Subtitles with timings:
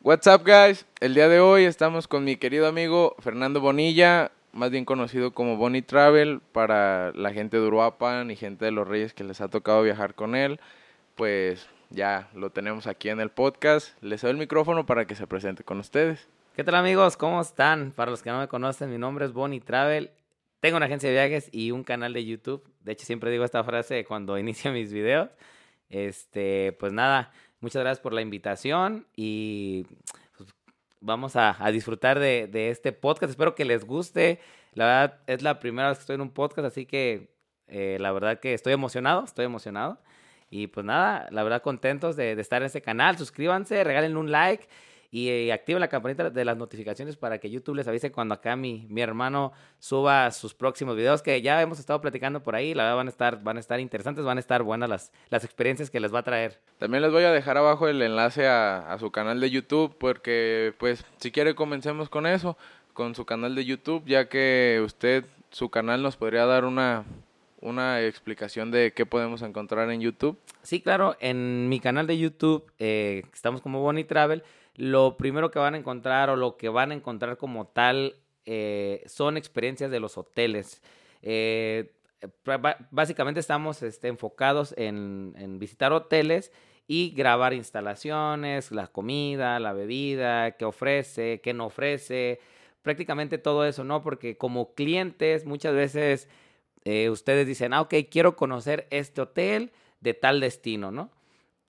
[0.00, 0.86] What's up, guys?
[1.00, 5.56] El día de hoy estamos con mi querido amigo Fernando Bonilla, más bien conocido como
[5.56, 9.48] Bonnie Travel para la gente de Uruapan y gente de los Reyes que les ha
[9.48, 10.60] tocado viajar con él.
[11.16, 14.00] Pues ya lo tenemos aquí en el podcast.
[14.00, 16.28] Les doy el micrófono para que se presente con ustedes.
[16.54, 17.16] ¿Qué tal amigos?
[17.16, 17.90] ¿Cómo están?
[17.90, 20.12] Para los que no me conocen, mi nombre es Bonnie Travel.
[20.60, 22.62] Tengo una agencia de viajes y un canal de YouTube.
[22.84, 25.28] De hecho, siempre digo esta frase cuando inicio mis videos.
[25.90, 29.84] Este, pues nada, muchas gracias por la invitación y
[30.36, 30.50] pues,
[31.00, 33.30] vamos a, disfrutar de, este podcast.
[33.30, 34.40] Espero que les guste.
[34.74, 37.34] La verdad, es la primera vez que estoy en un podcast, así que
[37.66, 40.00] eh, la verdad que estoy emocionado, estoy emocionado.
[40.50, 43.18] Y pues nada, la verdad contentos de, de estar en este canal.
[43.18, 44.66] Suscríbanse, regalen un like
[45.10, 48.56] y eh, activen la campanita de las notificaciones para que YouTube les avise cuando acá
[48.56, 52.84] mi, mi hermano suba sus próximos videos que ya hemos estado platicando por ahí, la
[52.84, 55.90] verdad van a estar, van a estar interesantes, van a estar buenas las, las experiencias
[55.90, 56.60] que les va a traer.
[56.78, 60.74] También les voy a dejar abajo el enlace a, a su canal de YouTube porque
[60.78, 62.58] pues si quiere comencemos con eso,
[62.92, 67.04] con su canal de YouTube, ya que usted, su canal nos podría dar una,
[67.60, 70.36] una explicación de qué podemos encontrar en YouTube.
[70.62, 74.42] Sí, claro, en mi canal de YouTube eh, estamos como Bonnie Travel.
[74.78, 78.14] Lo primero que van a encontrar o lo que van a encontrar como tal
[78.46, 80.80] eh, son experiencias de los hoteles.
[81.20, 81.90] Eh,
[82.92, 86.52] básicamente estamos este, enfocados en, visitar hoteles
[86.86, 92.38] y grabar instalaciones, la comida, la bebida, qué ofrece, qué no ofrece,
[92.82, 94.00] prácticamente todo eso, ¿no?
[94.00, 96.28] Porque como clientes muchas veces
[96.84, 101.10] eh, ustedes dicen, ah, ok, quiero conocer este hotel de tal destino, ¿no?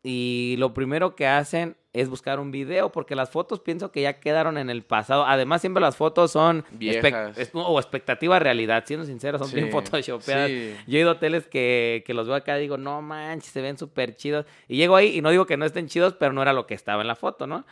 [0.02, 4.19] Y lo primero que hacen es buscar un video, porque las fotos pienso que ya
[4.19, 5.25] quedaron en el pasado.
[5.25, 7.50] Además, siempre las fotos son Viejas.
[7.53, 10.50] O expectativa realidad, siendo sinceros, son Sí, bien photoshopeadas.
[10.50, 10.73] sí.
[10.88, 13.61] Yo he ido a hoteles que, que los veo acá y digo, no manches, se
[13.61, 14.45] ven súper chidos.
[14.67, 16.75] Y llego ahí y no digo que no estén chidos, pero no era lo que
[16.75, 17.66] estaba en la foto, ¿no?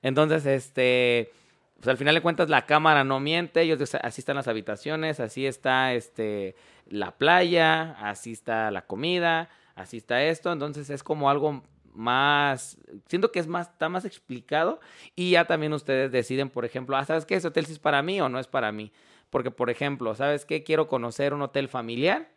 [0.00, 1.32] Entonces, este,
[1.76, 5.18] pues al final de cuentas la cámara no miente, ellos dicen, así están las habitaciones,
[5.20, 6.54] así está este,
[6.88, 10.52] la playa, así está la comida, así está esto.
[10.52, 11.62] Entonces es como algo
[11.94, 12.78] más,
[13.08, 14.80] siento que es más, está más explicado
[15.14, 17.36] y ya también ustedes deciden, por ejemplo, ah, ¿sabes qué?
[17.36, 18.92] ¿Ese hotel sí es para mí o no es para mí?
[19.30, 20.62] Porque, por ejemplo, ¿sabes qué?
[20.62, 22.30] Quiero conocer un hotel familiar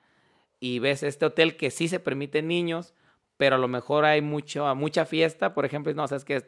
[0.59, 2.93] y ves este hotel que sí se permiten niños,
[3.37, 6.43] pero a lo mejor hay mucho, mucha fiesta, por ejemplo, no, ¿sabes qué?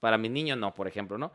[0.00, 1.32] Para mis niños no, por ejemplo, ¿no?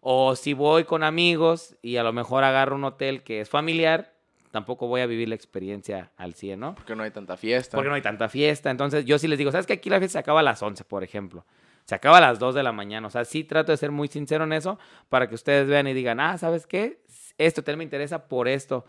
[0.00, 4.14] O si voy con amigos y a lo mejor agarro un hotel que es familiar,
[4.50, 6.74] tampoco voy a vivir la experiencia al 100, ¿no?
[6.74, 7.76] Porque no hay tanta fiesta.
[7.76, 8.70] Porque no hay tanta fiesta.
[8.70, 10.84] Entonces yo sí les digo, ¿sabes que Aquí la fiesta se acaba a las 11,
[10.84, 11.46] por ejemplo.
[11.84, 13.06] Se acaba a las 2 de la mañana.
[13.06, 14.78] O sea, sí trato de ser muy sincero en eso
[15.08, 17.00] para que ustedes vean y digan, ah, ¿sabes qué?
[17.38, 18.84] Este hotel me interesa por esto.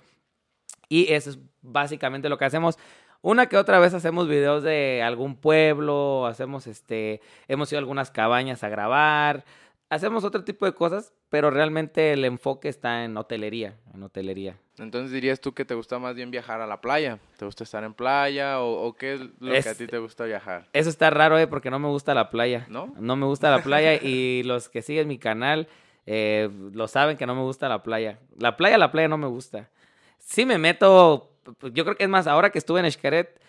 [0.89, 2.77] Y eso es básicamente lo que hacemos.
[3.21, 8.09] Una que otra vez hacemos videos de algún pueblo, hacemos este, hemos ido a algunas
[8.09, 9.45] cabañas a grabar,
[9.91, 14.57] hacemos otro tipo de cosas, pero realmente el enfoque está en hotelería, en hotelería.
[14.79, 17.19] Entonces dirías tú que te gusta más bien viajar a la playa.
[17.37, 19.99] ¿Te gusta estar en playa o, o qué es lo Es- que a ti te
[19.99, 20.67] gusta viajar?
[20.73, 22.65] Eso está raro, eh, porque no me gusta la playa.
[22.69, 22.91] ¿No?
[22.99, 25.67] No me gusta la playa y los que siguen mi canal
[26.07, 28.17] eh, lo saben que no me gusta la playa.
[28.39, 29.69] La playa, la playa no me gusta.
[30.17, 31.29] Sí me meto,
[31.73, 33.39] yo creo que es más, ahora que estuve en Xcaret,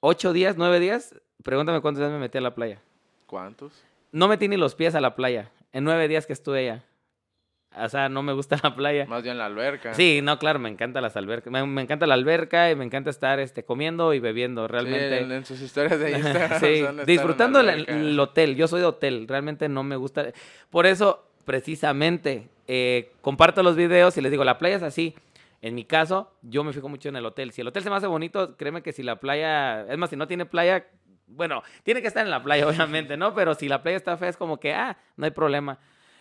[0.00, 1.14] ocho días, nueve días,
[1.44, 2.80] pregúntame cuántos días me metí a la playa.
[3.26, 3.72] ¿Cuántos?
[4.10, 6.84] No metí ni los pies a la playa, en nueve días que estuve allá.
[7.74, 9.06] O sea, no me gusta la playa.
[9.06, 9.94] Más bien la alberca.
[9.94, 11.50] Sí, no, claro, me encanta las albercas.
[11.50, 14.66] Me, me encanta la alberca y me encanta estar este, comiendo y bebiendo.
[14.66, 15.18] Sí, Realmente.
[15.20, 16.60] en, en sus historias de Instagram.
[16.60, 18.56] Sí, disfrutando el hotel.
[18.56, 20.32] Yo soy de hotel, realmente no me gusta.
[20.70, 25.14] Por eso, precisamente, eh, comparto los videos y les digo, la playa es así.
[25.62, 27.52] En mi caso, yo me fijo mucho en el hotel.
[27.52, 30.16] Si el hotel se me hace bonito, créeme que si la playa, es más, si
[30.16, 30.86] no tiene playa,
[31.26, 33.34] bueno, tiene que estar en la playa, obviamente, ¿no?
[33.34, 35.78] Pero si la playa está fea, es como que, ah, no hay problema.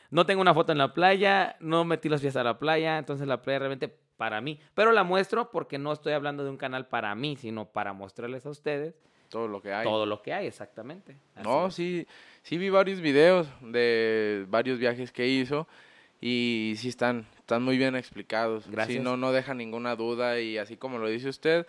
[0.09, 3.27] No tengo una foto en la playa, no metí los pies a la playa, entonces
[3.27, 4.59] la playa realmente para mí.
[4.75, 8.45] Pero la muestro porque no estoy hablando de un canal para mí, sino para mostrarles
[8.45, 8.93] a ustedes
[9.29, 9.85] Todo lo que hay.
[9.85, 11.17] todo lo que hay, exactamente.
[11.35, 11.73] Así No, es.
[11.75, 12.07] sí,
[12.43, 15.65] sí vi varios videos de varios viajes que hizo
[16.19, 18.65] y sí están, están muy bien explicados.
[18.65, 19.01] Sí, Gracias.
[19.03, 21.65] no, no deja ninguna duda y así como lo dice usted,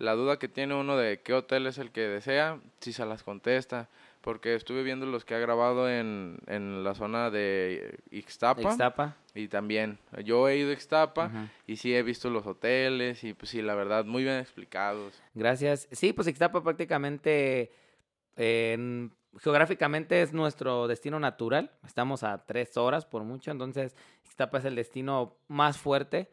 [0.00, 3.22] la duda que tiene uno de qué hotel es el que desea, sí se las
[3.22, 3.88] contesta.
[4.22, 9.16] Porque estuve viendo los que ha grabado en, en la zona de Ixtapa, Ixtapa.
[9.34, 11.30] y también yo he ido a Ixtapa
[11.66, 15.14] y sí he visto los hoteles y pues sí, la verdad, muy bien explicados.
[15.32, 15.88] Gracias.
[15.92, 17.72] Sí, pues Ixtapa prácticamente,
[18.36, 21.70] eh, en- geográficamente es nuestro destino natural.
[21.86, 23.96] Estamos a tres horas por mucho, entonces
[24.26, 26.28] Ixtapa es el destino más fuerte.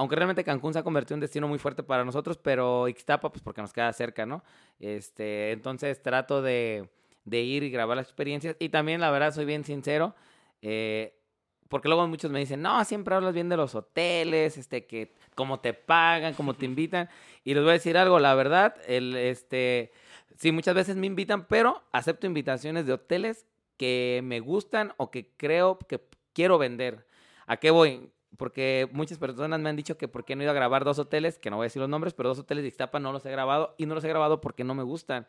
[0.00, 3.30] Aunque realmente Cancún se ha convertido en un destino muy fuerte para nosotros, pero Ixtapa,
[3.30, 4.42] pues porque nos queda cerca, ¿no?
[4.78, 6.88] Este, entonces trato de,
[7.30, 8.56] ir y grabar las experiencias.
[8.58, 10.14] Y también, la verdad, soy bien sincero.
[10.62, 11.20] Eh,
[11.68, 15.60] porque luego muchos me dicen, no, siempre hablas bien de los hoteles, este, que cómo
[15.60, 17.10] te pagan, cómo te invitan.
[17.44, 19.92] Y les voy a decir algo, la verdad, el, este,
[20.38, 25.28] sí, muchas veces me invitan, pero acepto invitaciones de hoteles que me gustan o que
[25.36, 26.00] creo que
[26.32, 27.06] quiero vender.
[27.46, 28.10] ¿A qué voy?
[28.36, 30.98] Porque muchas personas me han dicho que por qué no he ido a grabar dos
[30.98, 33.26] hoteles, que no voy a decir los nombres, pero dos hoteles de Ixtapa no los
[33.26, 35.26] he grabado y no los he grabado porque no me gustan.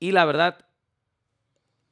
[0.00, 0.66] Y la verdad,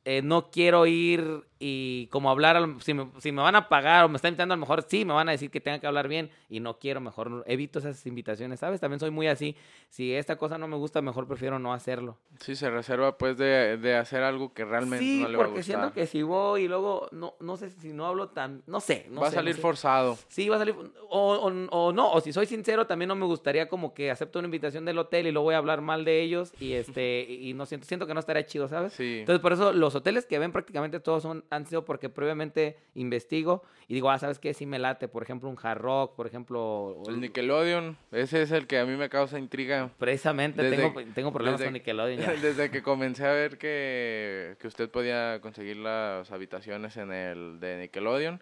[0.05, 4.09] eh, no quiero ir y como hablar, si me, si me, van a pagar o
[4.09, 6.07] me están invitando, a lo mejor sí me van a decir que tenga que hablar
[6.07, 8.81] bien y no quiero, mejor evito esas invitaciones, ¿sabes?
[8.81, 9.57] También soy muy así.
[9.89, 12.19] Si esta cosa no me gusta, mejor prefiero no hacerlo.
[12.41, 15.47] Sí, se reserva pues de, de hacer algo que realmente no le va a gustar.
[15.47, 18.81] porque siento que si voy y luego, no, no sé si no hablo tan, no
[18.81, 19.07] sé.
[19.11, 20.19] No va a salir forzado.
[20.29, 20.75] Sí, va a salir,
[21.09, 24.39] o, o, o, no, o si soy sincero, también no me gustaría como que acepto
[24.41, 27.55] una invitación del hotel y luego voy a hablar mal de ellos y este, y
[27.55, 28.93] no siento, siento que no estaría chido, ¿sabes?
[28.93, 29.21] Sí.
[29.21, 33.63] Entonces por eso los hoteles que ven prácticamente todos son, han sido porque previamente investigo
[33.89, 34.53] y digo, ah, ¿sabes qué?
[34.55, 37.03] Sí me late, por ejemplo, un hard rock, por ejemplo...
[37.07, 39.91] El Nickelodeon, ese es el que a mí me causa intriga.
[39.99, 42.33] Precisamente, tengo, tengo problemas con Nickelodeon ya.
[42.43, 47.79] Desde que comencé a ver que, que usted podía conseguir las habitaciones en el de
[47.79, 48.41] Nickelodeon,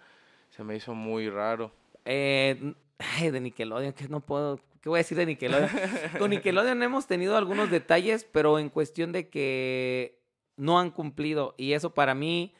[0.50, 1.72] se me hizo muy raro.
[2.04, 4.58] Eh, ay, de Nickelodeon, que no puedo...
[4.80, 5.70] ¿Qué voy a decir de Nickelodeon?
[6.18, 10.18] con Nickelodeon hemos tenido algunos detalles, pero en cuestión de que
[10.56, 11.54] no han cumplido.
[11.56, 12.54] Y eso para mí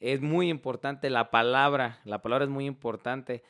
[0.00, 3.42] es muy importante la palabra, la palabra es muy importante.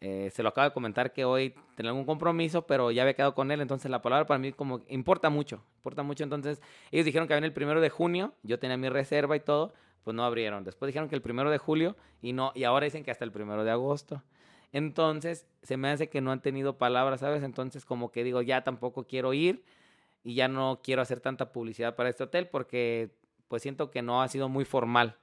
[0.00, 3.34] Eh, se lo acabo de comentar que hoy tenía algún compromiso, pero ya había quedado
[3.34, 6.24] con él, entonces la palabra para mí como importa mucho, importa mucho.
[6.24, 6.60] Entonces
[6.92, 9.72] ellos dijeron que había el primero de junio, yo tenía mi reserva y todo,
[10.04, 10.64] pues no abrieron.
[10.64, 13.32] Después dijeron que el primero de julio y no, y ahora dicen que hasta el
[13.32, 14.22] primero de agosto.
[14.72, 17.42] Entonces se me hace que no han tenido palabras, ¿sabes?
[17.42, 19.64] Entonces como que digo, ya tampoco quiero ir
[20.22, 23.10] y ya no quiero hacer tanta publicidad para este hotel porque
[23.48, 25.16] pues siento que no ha sido muy formal.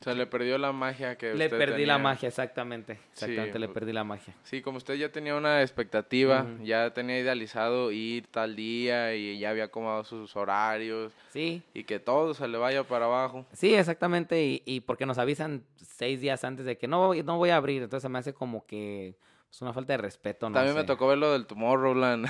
[0.00, 2.98] O sea, le perdió la magia que Le perdí la magia, exactamente.
[3.12, 4.34] Exactamente, le perdí la magia.
[4.44, 9.50] Sí, como usted ya tenía una expectativa, ya tenía idealizado ir tal día y ya
[9.50, 11.12] había acomodado sus horarios.
[11.28, 11.62] Sí.
[11.74, 13.44] Y que todo se le vaya para abajo.
[13.52, 14.42] Sí, exactamente.
[14.42, 17.82] Y, y porque nos avisan seis días antes de que no, no voy a abrir.
[17.82, 19.14] Entonces me hace como que es
[19.58, 20.48] pues, una falta de respeto.
[20.48, 22.26] No También me tocó ver lo del Tomorrowland.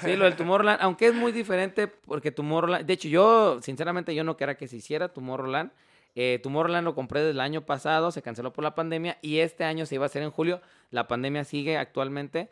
[0.00, 4.24] Sí, lo del Tomorrowland, aunque es muy diferente porque Tomorrowland, de hecho yo, sinceramente yo
[4.24, 5.70] no quería que se hiciera Tomorrowland.
[6.14, 9.64] Eh, Tomorrowland lo compré desde el año pasado, se canceló por la pandemia y este
[9.64, 10.60] año se iba a hacer en julio.
[10.90, 12.48] La pandemia sigue actualmente.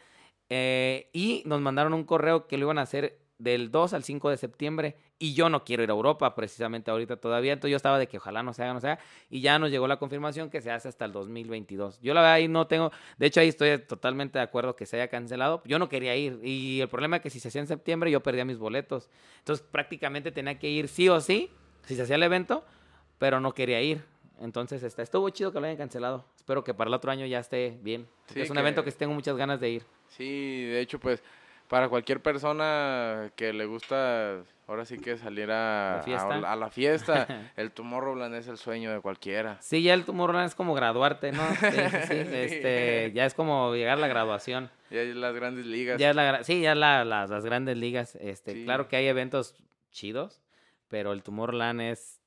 [0.50, 4.30] Eh, y nos mandaron un correo que lo iban a hacer del 2 al 5
[4.30, 7.98] de septiembre y yo no quiero ir a Europa precisamente ahorita todavía, entonces yo estaba
[7.98, 9.00] de que ojalá no se haga, no se haga,
[9.30, 12.00] y ya nos llegó la confirmación que se hace hasta el 2022.
[12.00, 14.96] Yo la verdad ahí no tengo, de hecho ahí estoy totalmente de acuerdo que se
[14.96, 17.68] haya cancelado, yo no quería ir y el problema es que si se hacía en
[17.68, 19.08] septiembre yo perdía mis boletos,
[19.38, 21.50] entonces prácticamente tenía que ir sí o sí,
[21.84, 22.64] si se hacía el evento,
[23.18, 24.02] pero no quería ir.
[24.40, 26.24] Entonces, está, estuvo chido que lo hayan cancelado.
[26.36, 28.06] Espero que para el otro año ya esté bien.
[28.34, 29.82] es un evento que tengo muchas ganas de ir.
[30.08, 31.22] Sí, de hecho, pues,
[31.66, 36.34] para cualquier persona que le gusta, ahora sí que salir a ¿La fiesta?
[36.36, 37.26] a, a la fiesta,
[37.56, 39.58] el Tomorrowland es el sueño de cualquiera.
[39.60, 41.42] Sí, ya el Tomorrowland es como graduarte, ¿no?
[41.60, 41.66] Sí,
[42.06, 42.14] sí, sí.
[42.32, 44.70] Este, ya es como llegar a la graduación.
[44.90, 45.98] Ya es las grandes ligas.
[45.98, 48.14] Ya es la, sí, ya la- las, las grandes ligas.
[48.14, 48.64] Este.
[48.64, 49.54] Claro que hay eventos
[49.90, 50.40] chidos,
[50.86, 52.17] pero el Tomorrowland es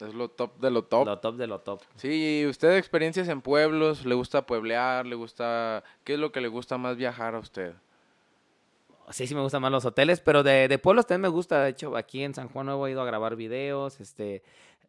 [0.00, 1.06] Es lo top de lo top.
[1.06, 1.80] lo top de lo top.
[1.96, 4.04] Sí, ¿y usted experiencias en pueblos?
[4.04, 5.06] ¿Le gusta pueblear?
[5.06, 5.84] ¿Le gusta...?
[6.04, 7.74] ¿Qué es lo que le gusta más viajar a usted?
[9.10, 11.62] Sí, sí me gustan más los hoteles, pero de, de pueblos también me gusta.
[11.62, 14.42] De hecho, aquí en San Juan Nuevo he ido a grabar videos, este,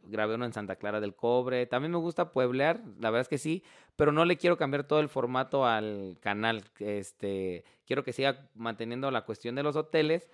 [0.03, 1.67] grabé uno en Santa Clara del Cobre.
[1.67, 3.63] También me gusta pueblear, la verdad es que sí,
[3.95, 6.63] pero no le quiero cambiar todo el formato al canal.
[6.79, 10.27] Este, quiero que siga manteniendo la cuestión de los hoteles,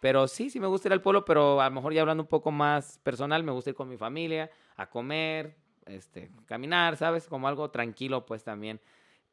[0.00, 2.28] pero sí, sí me gusta ir al pueblo, pero a lo mejor ya hablando un
[2.28, 7.26] poco más personal, me gusta ir con mi familia a comer, este, caminar, ¿sabes?
[7.26, 8.80] Como algo tranquilo, pues también.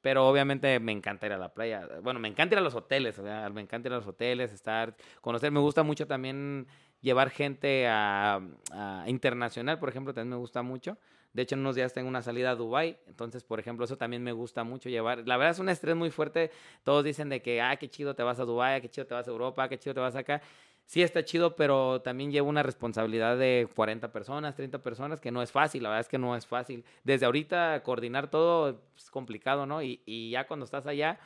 [0.01, 1.87] Pero obviamente me encanta ir a la playa.
[2.03, 4.95] Bueno, me encanta ir a los hoteles, o me encanta ir a los hoteles, estar,
[5.21, 5.51] conocer.
[5.51, 6.67] Me gusta mucho también
[7.01, 8.39] llevar gente a,
[8.71, 10.97] a internacional, por ejemplo, también me gusta mucho.
[11.35, 14.23] De hecho, en unos días tengo una salida a Dubai, entonces, por ejemplo, eso también
[14.23, 15.27] me gusta mucho llevar.
[15.27, 16.49] La verdad es un estrés muy fuerte.
[16.85, 19.27] Todos dicen de que, ah, qué chido te vas a Dubai, qué chido te vas
[19.27, 20.41] a Europa, qué chido te vas acá.
[20.85, 25.41] Sí está chido, pero también llevo una responsabilidad de 40 personas, 30 personas, que no
[25.41, 26.85] es fácil, la verdad es que no es fácil.
[27.03, 29.81] Desde ahorita coordinar todo es complicado, ¿no?
[29.83, 31.19] Y, y ya cuando estás allá,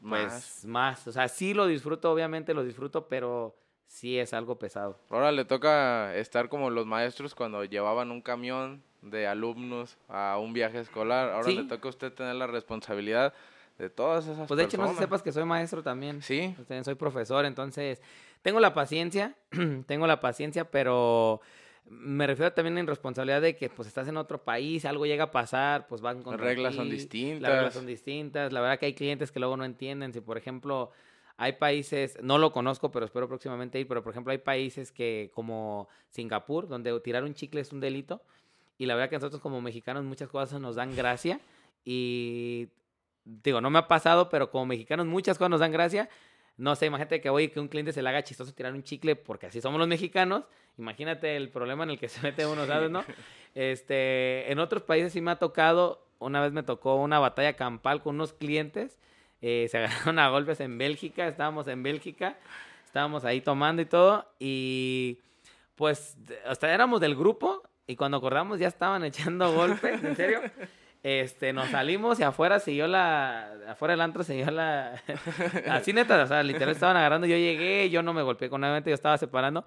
[0.00, 0.64] pues Más.
[0.64, 1.06] más.
[1.08, 3.56] O sea, sí lo disfruto, obviamente lo disfruto, pero
[3.92, 4.98] sí es algo pesado.
[5.10, 10.54] Ahora le toca estar como los maestros cuando llevaban un camión de alumnos a un
[10.54, 11.28] viaje escolar.
[11.30, 11.56] Ahora Sí.
[11.56, 13.34] le toca a usted tener la responsabilidad
[13.78, 15.04] de todas esas Pues de hecho, no personas.
[15.04, 16.22] sepas que soy maestro también.
[16.22, 18.00] Sí, Pues, también soy profesor, entonces
[18.40, 19.34] tengo la paciencia,
[19.86, 21.40] tengo la paciencia, pero
[21.84, 25.24] Me refiero también a la irresponsabilidad de que pues estás en otro país, algo llega
[25.24, 27.42] a pasar, pues van con Las reglas son distintas.
[27.42, 28.52] Las reglas son distintas.
[28.52, 30.12] La verdad que hay clientes que luego no entienden.
[30.14, 30.92] Si, por ejemplo,
[31.36, 35.30] hay países, no lo conozco, pero espero próximamente ir, pero por ejemplo hay países que
[35.34, 38.22] como Singapur, donde tirar un chicle es un delito.
[38.78, 41.40] Y la verdad que nosotros como mexicanos muchas cosas nos dan gracia.
[41.84, 42.68] Y
[43.24, 46.08] digo, no me ha pasado, pero como mexicanos muchas cosas nos dan gracia.
[46.56, 49.16] No sé, imagínate que hoy que un cliente se le haga chistoso tirar un chicle,
[49.16, 50.44] porque así somos los mexicanos.
[50.78, 52.90] Imagínate el problema en el que se mete uno, ¿sabes?
[52.90, 53.04] ¿No?
[53.54, 58.02] Este, en otros países sí me ha tocado, una vez me tocó una batalla campal
[58.02, 58.98] con unos clientes.
[59.42, 62.38] Eh, se agarraron a golpes en Bélgica, estábamos en Bélgica,
[62.86, 64.26] estábamos ahí tomando y todo.
[64.38, 65.18] Y
[65.74, 70.40] pues, hasta éramos del grupo y cuando acordamos ya estaban echando golpes, en serio.
[71.02, 75.02] Este, nos salimos y afuera siguió la, afuera del antro siguió la,
[75.68, 78.78] así neta, o sea, literal estaban agarrando, yo llegué, yo no me golpeé con nada,
[78.78, 79.66] yo estaba separando,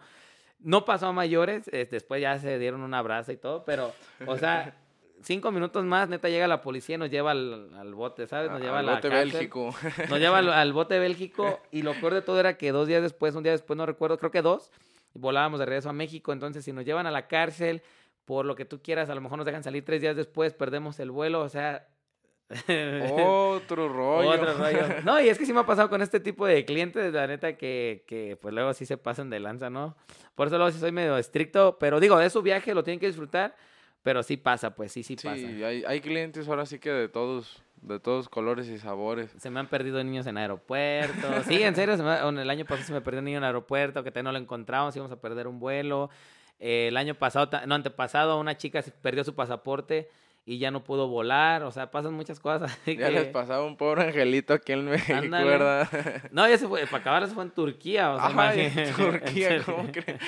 [0.59, 3.93] no pasó a mayores, después ya se dieron un abrazo y todo, pero,
[4.25, 4.75] o sea,
[5.21, 8.51] cinco minutos más, neta, llega la policía y nos lleva al, bote, ¿sabes?
[8.51, 9.75] Nos lleva al a la bote cárcel, Bélgico.
[10.09, 13.01] Nos lleva al, al bote Bélgico y lo peor de todo era que dos días
[13.01, 14.71] después, un día después, no recuerdo, creo que dos,
[15.13, 17.81] volábamos de regreso a México, entonces si nos llevan a la cárcel
[18.25, 20.99] por lo que tú quieras, a lo mejor nos dejan salir tres días después, perdemos
[20.99, 21.87] el vuelo, o sea...
[23.11, 24.29] Otro rollo.
[24.29, 25.01] Otro rollo.
[25.03, 27.57] No, y es que sí me ha pasado con este tipo de clientes, la neta,
[27.57, 29.95] que, que pues luego sí se pasan de lanza, ¿no?
[30.35, 33.07] Por eso luego sí soy medio estricto, pero digo, de su viaje lo tienen que
[33.07, 33.55] disfrutar,
[34.05, 35.47] pero sí pasa, pues sí, sí, Sí, pasa.
[35.67, 39.31] hay, hay clientes ahora sí que de todos, de todos colores y sabores.
[39.39, 41.45] Se me han perdido niños en aeropuertos.
[41.47, 44.03] Sí, en serio, se me- el año pasado se me perdió un niño en aeropuerto,
[44.03, 46.11] que todavía no lo encontramos, íbamos a perder un vuelo.
[46.59, 50.07] Eh, el año pasado, no, antepasado, una chica perdió su pasaporte
[50.45, 51.63] y ya no pudo volar.
[51.63, 52.71] O sea, pasan muchas cosas.
[52.81, 55.19] así Ya que- les pasaba un pobre angelito aquí en México.
[55.31, 55.89] ¿verdad?
[56.31, 58.11] No, ya se fue, para acabar, se fue en Turquía.
[58.11, 58.71] O sea, Ay.
[58.95, 59.63] Turquía.
[59.65, 60.21] ¿cómo crees?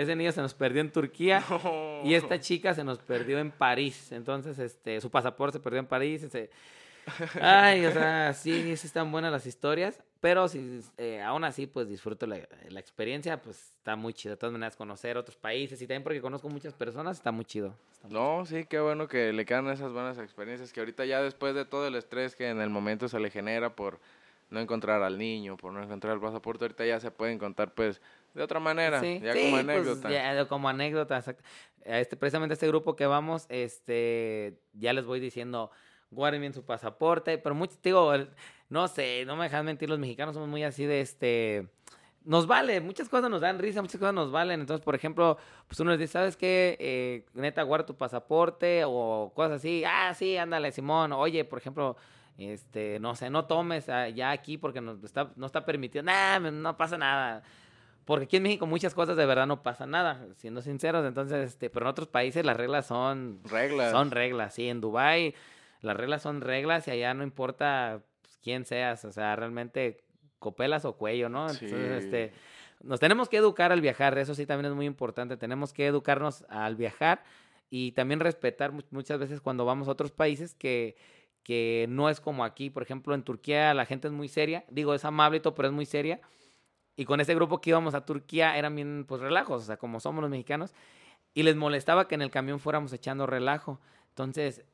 [0.00, 1.42] Ese niño se nos perdió en Turquía.
[1.50, 2.08] No.
[2.08, 4.12] Y esta chica se nos perdió en París.
[4.12, 6.24] Entonces, este, su pasaporte se perdió en París.
[7.40, 10.00] Ay, o sea, sí, sí están buenas las historias.
[10.20, 12.38] Pero si, eh, aún así, pues disfruto la,
[12.68, 13.40] la experiencia.
[13.42, 14.34] Pues está muy chido.
[14.34, 15.80] De todas maneras, conocer otros países.
[15.82, 17.74] Y también porque conozco muchas personas, está muy chido.
[17.92, 21.20] Está muy- No, sí, qué bueno que le quedan esas buenas experiencias que ahorita ya
[21.22, 23.98] después de todo el estrés que en el momento se le genera por
[24.50, 28.00] no encontrar al niño, por no encontrar el pasaporte, ahorita ya se pueden contar pues
[28.38, 30.10] de otra manera, Sí, ya sí, como pues, anécdota.
[30.10, 31.22] ya, como anécdota,
[31.84, 35.70] Este, precisamente este grupo que vamos, este, ya les voy diciendo,
[36.10, 38.12] guarden bien su pasaporte, pero mucho, digo,
[38.68, 41.68] no sé, no me dejan mentir, los mexicanos somos muy así de este,
[42.24, 45.80] nos vale, muchas cosas nos dan risa, muchas cosas nos valen, entonces, por ejemplo, pues
[45.80, 46.76] uno les dice, ¿sabes qué?
[46.78, 51.96] Eh, neta, guarda tu pasaporte o cosas así, ah, sí, ándale, Simón, oye, por ejemplo,
[52.38, 56.38] este, no sé, no tomes ah, ya aquí porque nos está, no está permitido, nah,
[56.38, 57.42] no pasa nada.
[58.08, 61.04] Porque aquí en México muchas cosas de verdad no pasa nada, siendo sinceros.
[61.06, 63.90] Entonces, este, pero en otros países las reglas son Reglas.
[63.92, 64.54] son reglas.
[64.54, 65.34] Sí, en Dubai
[65.82, 70.02] las reglas son reglas y allá no importa pues, quién seas, o sea, realmente
[70.38, 71.42] copelas o cuello, ¿no?
[71.50, 72.06] Entonces, Sí.
[72.06, 72.32] este,
[72.82, 75.36] nos tenemos que educar al viajar, eso sí también es muy importante.
[75.36, 77.22] Tenemos que educarnos al viajar
[77.70, 80.96] y también respetar mu- muchas veces cuando vamos a otros países que
[81.44, 84.92] que no es como aquí, por ejemplo, en Turquía la gente es muy seria, digo,
[84.94, 86.20] es amable y todo, pero es muy seria.
[86.98, 90.00] Y con ese grupo que íbamos a Turquía eran bien, pues, relajos, o sea, como
[90.00, 90.74] somos los mexicanos.
[91.32, 93.78] Y les molestaba que en el camión fuéramos echando relajo.
[94.08, 94.64] Entonces,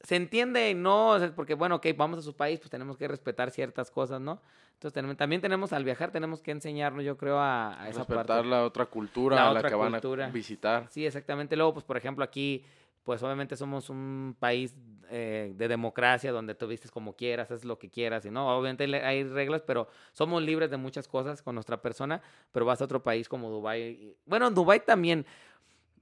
[0.00, 3.90] se entiende, no, porque, bueno, ok, vamos a su país, pues tenemos que respetar ciertas
[3.90, 4.40] cosas, ¿no?
[4.72, 8.26] Entonces, tenemos- también tenemos, al viajar, tenemos que enseñarnos, yo creo, a, a esa respetar
[8.26, 8.48] parte.
[8.48, 10.26] la otra cultura La a la otra que van cultura.
[10.26, 10.86] a visitar.
[10.90, 11.56] Sí, exactamente.
[11.56, 12.64] Luego, pues, por ejemplo, aquí,
[13.04, 14.74] pues, obviamente somos un país
[15.10, 18.84] eh, de democracia donde tú vistes como quieras, haces lo que quieras, y no, obviamente
[19.04, 23.02] hay reglas, pero somos libres de muchas cosas con nuestra persona, pero vas a otro
[23.02, 24.16] país como Dubái.
[24.26, 25.26] Bueno, en Dubái también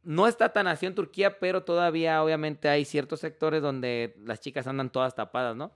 [0.04, 4.66] no está tan así en Turquía, pero todavía, obviamente, hay ciertos sectores donde las chicas
[4.66, 5.72] andan todas tapadas, ¿no?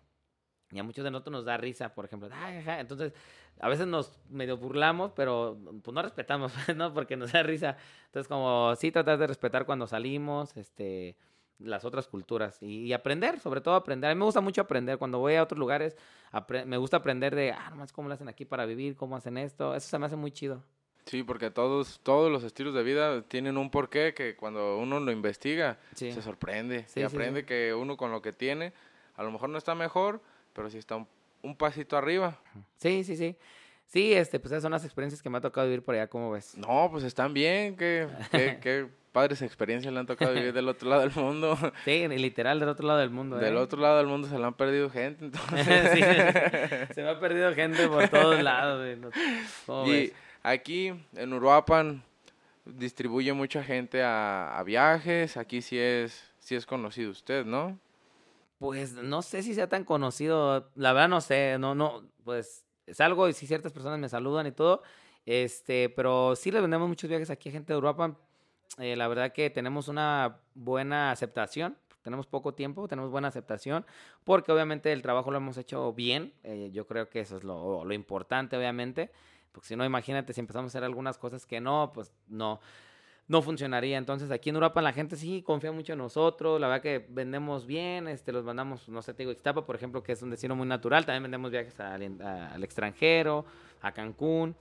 [0.73, 2.29] Y a muchos de nosotros nos da risa, por ejemplo.
[2.67, 3.13] Entonces,
[3.61, 6.93] a veces nos medio burlamos, pero pues no respetamos, ¿no?
[6.93, 7.77] Porque nos da risa.
[8.07, 11.17] Entonces, como sí tratar de respetar cuando salimos, este,
[11.59, 14.11] las otras culturas y, y aprender, sobre todo aprender.
[14.11, 14.99] A mí me gusta mucho aprender.
[14.99, 15.97] Cuando voy a otros lugares,
[16.67, 19.75] me gusta aprender de, ah, nomás cómo lo hacen aquí para vivir, cómo hacen esto.
[19.75, 20.63] Eso se me hace muy chido.
[21.07, 25.13] Sí, porque todos, todos los estilos de vida tienen un porqué que cuando uno lo
[25.13, 26.11] investiga Sí.
[26.13, 26.85] se sorprende.
[26.89, 27.47] Sí, y aprende sí.
[27.47, 28.73] que uno con lo que tiene,
[29.15, 30.21] a lo mejor no está mejor,
[30.57, 31.07] pero sí está un,
[31.43, 32.37] un pasito arriba.
[32.79, 33.37] Sí, sí, sí.
[33.87, 36.33] Sí, este, pues esas son las experiencias que me ha tocado vivir por allá, ¿cómo
[36.33, 36.57] ves?
[36.57, 40.89] No, pues están bien, que, que, qué padres experiencias le han tocado vivir del otro
[40.89, 41.57] lado del mundo.
[41.85, 43.37] Sí, literal del otro lado del mundo.
[43.37, 43.59] Del ¿eh?
[43.59, 45.91] otro lado del mundo se le han perdido gente, entonces.
[45.93, 48.99] Sí, se me ha perdido gente por todos lados.
[49.67, 50.13] ¿cómo Y ves?
[50.43, 52.03] aquí en Uruapan,
[52.65, 55.37] distribuye mucha gente a, a viajes.
[55.37, 57.79] Aquí sí es, sí es conocido usted, ¿no?
[58.59, 63.01] Pues no sé si sea tan conocido, la verdad no sé, no, no, pues es
[63.01, 64.83] algo y si ciertas personas me saludan y todo,
[65.27, 68.17] este, pero sí le vendemos muchos viajes aquí a gente de Europa.
[68.79, 73.85] Eh, la verdad que tenemos una buena aceptación, tenemos poco tiempo, tenemos buena aceptación,
[74.25, 77.85] porque obviamente el trabajo lo hemos hecho bien, eh, yo creo que eso es lo,
[77.85, 79.11] lo importante, obviamente,
[79.53, 82.61] porque si no, imagínate si empezamos a hacer algunas cosas que no, pues no
[83.29, 83.99] no funcionaría.
[83.99, 87.67] Entonces aquí en Europa la gente sí confía mucho en nosotros, la verdad que vendemos
[87.67, 90.55] bien, este, los mandamos, no sé, te digo, Ixtapa, por ejemplo, que es un destino
[90.55, 93.45] muy natural, también vendemos viajes al, extranjero,
[93.83, 94.55] a Cancún.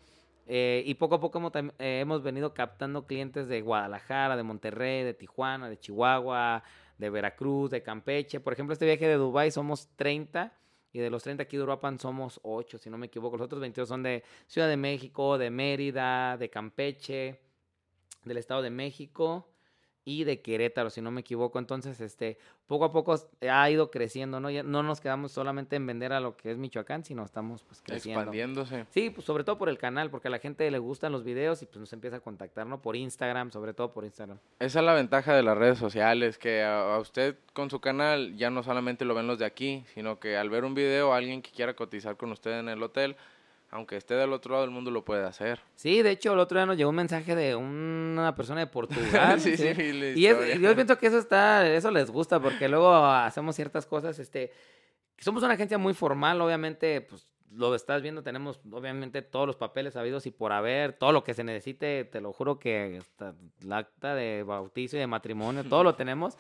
[0.48, 5.04] Eh, y poco a poco hemos, eh, hemos, venido captando clientes de Guadalajara, de Monterrey,
[5.04, 6.64] de Tijuana, de Chihuahua,
[7.00, 8.40] de Veracruz, de Campeche.
[8.40, 10.54] Por ejemplo, este viaje de Dubai somos 30
[10.94, 13.38] y de los 30 aquí de Europa somos 8, si no me equivoco.
[13.38, 17.40] Los otros 22 son de Ciudad de México, de Mérida, de Campeche,
[18.26, 19.48] del Estado de México
[20.08, 21.58] y de Querétaro, si no me equivoco.
[21.58, 23.16] Entonces, este, poco a poco
[23.50, 24.52] ha ido creciendo, ¿no?
[24.52, 27.82] Ya no nos quedamos solamente en vender a lo que es Michoacán, sino estamos pues
[27.82, 28.22] creciendo.
[28.22, 28.86] Expandiéndose.
[28.92, 31.64] Sí, pues sobre todo por el canal, porque a la gente le gustan los videos
[31.64, 32.84] y pues nos empieza a contactar, ¿no?
[32.84, 34.38] Por Instagram, sobre todo por Instagram.
[34.60, 38.38] Esa es la ventaja de las redes sociales, que a, a usted con su canal
[38.38, 41.42] ya no solamente lo ven los de aquí, sino que al ver un video, alguien
[41.42, 43.16] que quiera cotizar con usted en el hotel,
[43.76, 45.60] aunque esté del otro lado del mundo, lo puede hacer.
[45.76, 49.40] Sí, de hecho, el otro día nos llegó un mensaje de una persona de Portugal.
[49.42, 49.76] sí, ¿sí?
[49.76, 53.86] sí y, es, yo pienso que eso está, eso les gusta, porque luego hacemos ciertas
[53.86, 54.54] cosas, este,
[55.18, 59.98] somos una agencia muy formal, obviamente, pues lo estás viendo, tenemos obviamente todos los papeles
[59.98, 63.80] habidos y por haber, todo lo que se necesite, te lo juro que hasta la
[63.80, 66.38] acta de bautizo y de matrimonio, todo lo tenemos.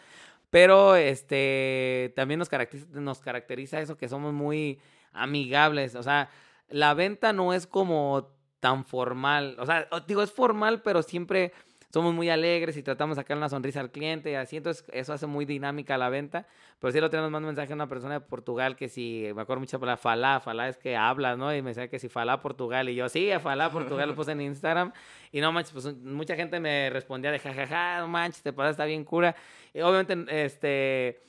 [0.51, 4.80] Pero este también nos caracteriza, nos caracteriza eso que somos muy
[5.12, 5.96] amigables.
[5.96, 6.30] O sea,
[6.70, 8.30] la venta no es como
[8.60, 9.56] tan formal.
[9.60, 11.54] O sea, digo, es formal, pero siempre
[11.96, 15.14] somos muy alegres y tratamos de sacar una sonrisa al cliente y así, entonces eso
[15.14, 16.46] hace muy dinámica la venta.
[16.80, 19.44] Pero sí lo tenemos más un mensaje a una persona de Portugal que si, me
[19.44, 21.56] acuerdo mucho por la Falá, Falá es que habla, ¿no?
[21.56, 24.42] Y me decía que si Falá Portugal y yo, sí, Falá Portugal lo puse en
[24.42, 24.92] Instagram
[25.32, 28.84] y no manches, pues mucha gente me respondía de jajaja, no manches, te pasa, está
[28.84, 29.34] bien cura.
[29.74, 31.22] Y obviamente, este,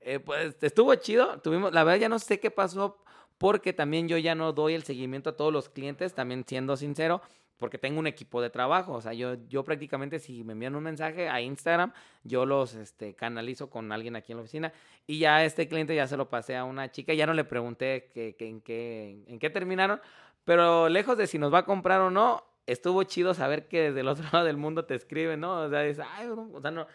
[0.00, 3.04] eh, pues estuvo chido, tuvimos, la verdad ya no sé qué pasó
[3.38, 7.20] porque también yo ya no doy el seguimiento a todos los clientes, también siendo sincero,
[7.56, 10.82] porque tengo un equipo de trabajo, o sea, yo, yo prácticamente si me envían un
[10.82, 11.92] mensaje a Instagram,
[12.22, 14.72] yo los este, canalizo con alguien aquí en la oficina
[15.06, 18.10] y ya este cliente ya se lo pasé a una chica, ya no le pregunté
[18.12, 20.00] que, en, qué, qué terminaron,
[20.44, 24.00] pero lejos de si nos va a comprar o no, estuvo chido saber que desde
[24.00, 25.62] el otro lado del mundo te escriben, ¿no?
[25.62, 26.86] O sea, es, ay, o sea, no,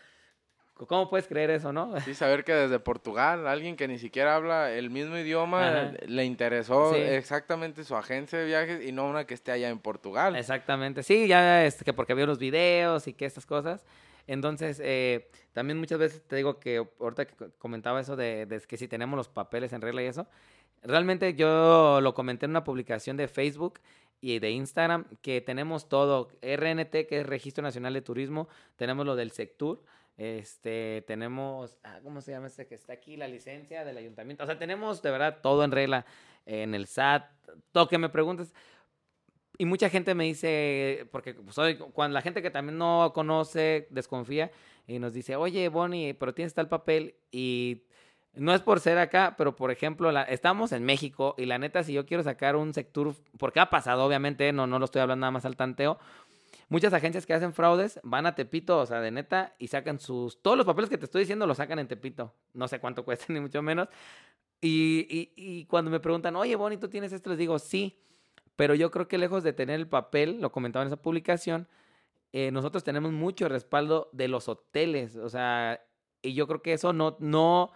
[0.87, 1.99] ¿Cómo puedes creer eso, no?
[2.01, 6.95] Sí, saber que desde Portugal, alguien que ni siquiera habla el mismo idioma, le interesó
[6.95, 10.35] exactamente su agencia de viajes y no una que esté allá en Portugal.
[10.35, 13.85] Exactamente, sí, ya es que porque vio los videos y que estas cosas.
[14.27, 18.77] Entonces, eh, también muchas veces te digo que ahorita que comentaba eso de, de, que
[18.77, 20.27] si tenemos los papeles en regla y eso,
[20.83, 23.79] realmente yo lo comenté en una publicación de Facebook
[24.21, 29.15] y de Instagram que tenemos todo, RNT, que es Registro Nacional de Turismo, tenemos lo
[29.15, 29.81] del Sectur,
[30.19, 33.15] este, tenemos, ah, ¿cómo se llama este que está aquí?
[33.15, 34.43] La licencia del ayuntamiento.
[34.43, 36.05] O sea, tenemos de verdad todo en regla
[36.45, 37.23] en el SAT.
[37.71, 38.53] Todo que me preguntes.
[39.57, 44.51] Y mucha gente me dice, porque soy, cuando la gente que también no conoce, desconfía,
[44.87, 47.83] y nos dice, oye, Bonnie, pero tienes tal papel y
[48.33, 51.83] no es por ser acá, pero por ejemplo, la, estamos en México y la neta,
[51.83, 55.21] si yo quiero sacar un sector, porque ha pasado, obviamente, no, no lo estoy hablando
[55.21, 55.97] nada más al tanteo,
[56.67, 60.41] Muchas agencias que hacen fraudes van a Tepito, o sea, de neta, y sacan sus...
[60.41, 62.33] Todos los papeles que te estoy diciendo los sacan en Tepito.
[62.53, 63.87] No sé cuánto cuesta, ni mucho menos.
[64.61, 67.29] Y, y, cuando me preguntan, oye, Bonnie, ¿tú tienes esto?
[67.29, 67.97] Les digo, sí.
[68.55, 71.67] Pero yo creo que lejos de tener el papel, lo comentaba en esa publicación,
[72.33, 75.15] eh, nosotros tenemos mucho respaldo de los hoteles.
[75.15, 75.81] O sea,
[76.21, 77.71] y yo creo que eso no, no,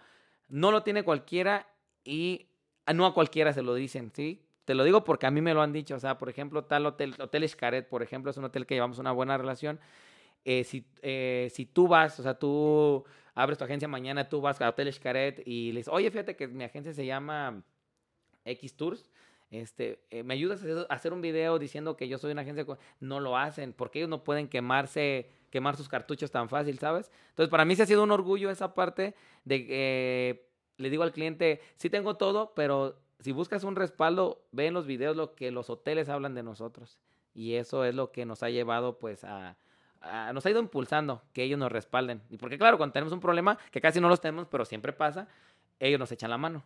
[0.48, 1.66] no lo tiene cualquiera
[2.04, 2.48] y
[2.92, 4.43] no a cualquiera se lo dicen, ¿sí?
[4.64, 5.94] Te lo digo porque a mí me lo han dicho.
[5.94, 8.98] O sea, por ejemplo, tal hotel, Hotel Xcaret, por ejemplo, es un hotel que llevamos
[8.98, 9.78] una buena relación.
[10.44, 14.60] Eh, si, eh, si tú vas, o sea, tú abres tu agencia mañana, tú vas
[14.60, 17.62] a Hotel Xcaret y le dices, oye, fíjate que mi agencia se llama
[18.44, 19.10] X Tours.
[19.50, 22.66] Este, eh, ¿Me ayudas a hacer un video diciendo que yo soy una agencia?
[23.00, 27.10] No lo hacen, porque ellos no pueden quemarse, quemar sus cartuchos tan fácil, ¿sabes?
[27.30, 31.12] Entonces, para mí se ha sido un orgullo esa parte de que le digo al
[31.12, 35.50] cliente, sí tengo todo, pero si buscas un respaldo, ve en los videos lo que
[35.50, 36.98] los hoteles hablan de nosotros.
[37.34, 39.56] Y eso es lo que nos ha llevado, pues, a,
[40.34, 42.20] nos ha ido impulsando que ellos nos respalden.
[42.28, 45.26] Y porque, claro, cuando tenemos un problema, que casi no los tenemos, pero siempre pasa,
[45.80, 46.62] ellos nos echan la mano.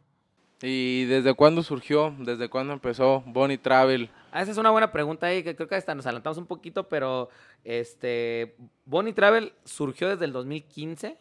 [0.60, 2.12] ¿Y desde cuándo surgió?
[2.18, 4.10] ¿Desde cuándo empezó Bonnie Travel?
[4.32, 6.88] Ah, esa es una buena pregunta ahí, que creo que hasta nos adelantamos un poquito,
[6.88, 7.28] pero
[7.62, 11.16] este, Bonnie Travel surgió desde el 2015.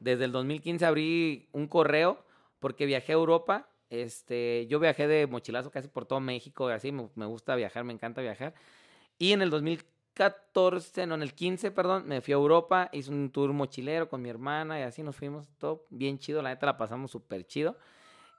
[0.00, 2.24] Desde el 2015 abrí un correo
[2.58, 3.68] porque viajé a Europa.
[3.92, 7.92] Este, yo viajé de mochilazo casi por todo México, así me, me gusta viajar, me
[7.92, 8.54] encanta viajar.
[9.18, 13.30] Y en el 2014, no, en el 15, perdón, me fui a Europa, hice un
[13.30, 16.78] tour mochilero con mi hermana y así nos fuimos, todo bien chido, la neta la
[16.78, 17.76] pasamos súper chido.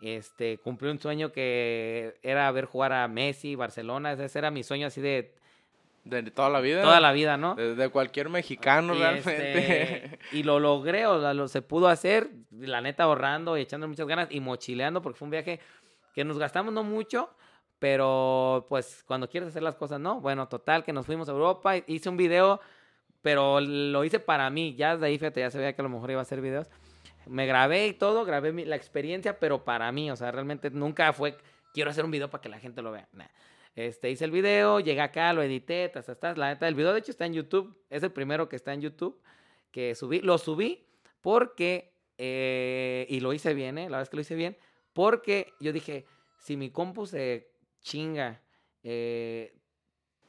[0.02, 4.88] Este, cumplí un sueño que era ver jugar a Messi, Barcelona, ese era mi sueño
[4.88, 5.36] así de
[6.06, 6.82] De toda la vida.
[6.82, 7.56] toda la vida, ¿no?
[7.56, 10.04] De, de cualquier mexicano, Y, realmente.
[10.04, 13.88] este, y lo logré, o sea, lo se pudo hacer, la neta ahorrando y echando
[13.88, 15.60] muchas ganas y mochileando porque fue un viaje
[16.14, 17.30] que nos gastamos no mucho,
[17.80, 20.20] pero pues cuando quieres hacer las cosas, no.
[20.22, 22.60] Bueno, total, que nos fuimos a Europa, hice un video,
[23.22, 25.90] pero lo hice para mí, ya de ahí, fíjate, ya se veía que a lo
[25.90, 26.70] mejor iba a hacer videos.
[27.26, 31.14] Me grabé y todo, grabé mi- la experiencia, pero para mí, o sea, realmente nunca
[31.14, 31.38] fue,
[31.74, 33.08] quiero hacer un video para que la gente lo vea.
[33.14, 33.26] nah.
[33.76, 36.38] Este, hice el video, llegué acá, lo edité, tas, tas, tas.
[36.38, 37.76] La neta, el video de hecho está en YouTube.
[37.90, 39.20] Es el primero que está en YouTube
[39.72, 40.20] que subí.
[40.22, 40.86] Lo subí
[41.22, 43.84] porque, eh, y lo hice bien, ¿eh?
[43.86, 44.58] La verdad es que lo hice bien,
[44.94, 46.06] porque yo dije,
[46.38, 47.50] si mi compu se
[47.82, 48.42] chinga,
[48.84, 49.56] eh,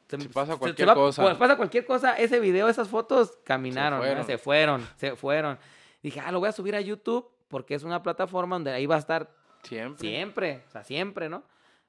[0.08, 1.22] se Si pasa se- se cualquier va- cosa.
[1.22, 4.04] Pues pasa cualquier cosa, ese video, esas fotos caminaron, ¿no?
[4.06, 4.24] fueron.
[4.26, 5.58] se fueron, se fueron.
[6.02, 8.96] Dije, ah, lo voy a subir a YouTube porque es una plataforma donde ahí va
[8.96, 9.30] a estar
[9.62, 10.08] Siempre.
[10.08, 11.42] Siempre, o sea, siempre, ¿no?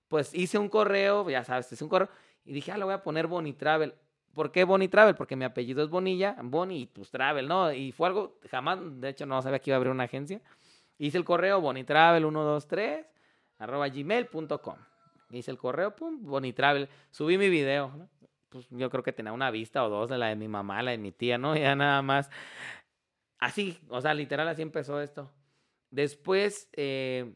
[0.07, 2.09] Pues hice un correo, ya sabes, hice un correo
[2.43, 3.93] y dije, ah, le voy a poner Bonnie Travel.
[4.33, 5.15] ¿Por qué Bonnie Travel?
[5.15, 7.71] Porque mi apellido es Bonilla, Bonnie pues Travel, ¿no?
[7.71, 10.41] Y fue algo, jamás, de hecho, no sabía que iba a abrir una agencia.
[10.97, 13.05] Hice el correo bonitravel123
[13.59, 14.77] arroba gmail.com.
[15.31, 16.89] Hice el correo, pum, Bonitravel.
[17.11, 18.09] Subí mi video, ¿no?
[18.49, 20.91] Pues yo creo que tenía una vista o dos de la de mi mamá, la
[20.91, 21.55] de mi tía, ¿no?
[21.57, 22.29] Ya nada más.
[23.39, 25.31] Así, o sea, literal así empezó esto.
[25.91, 27.33] Después, eh,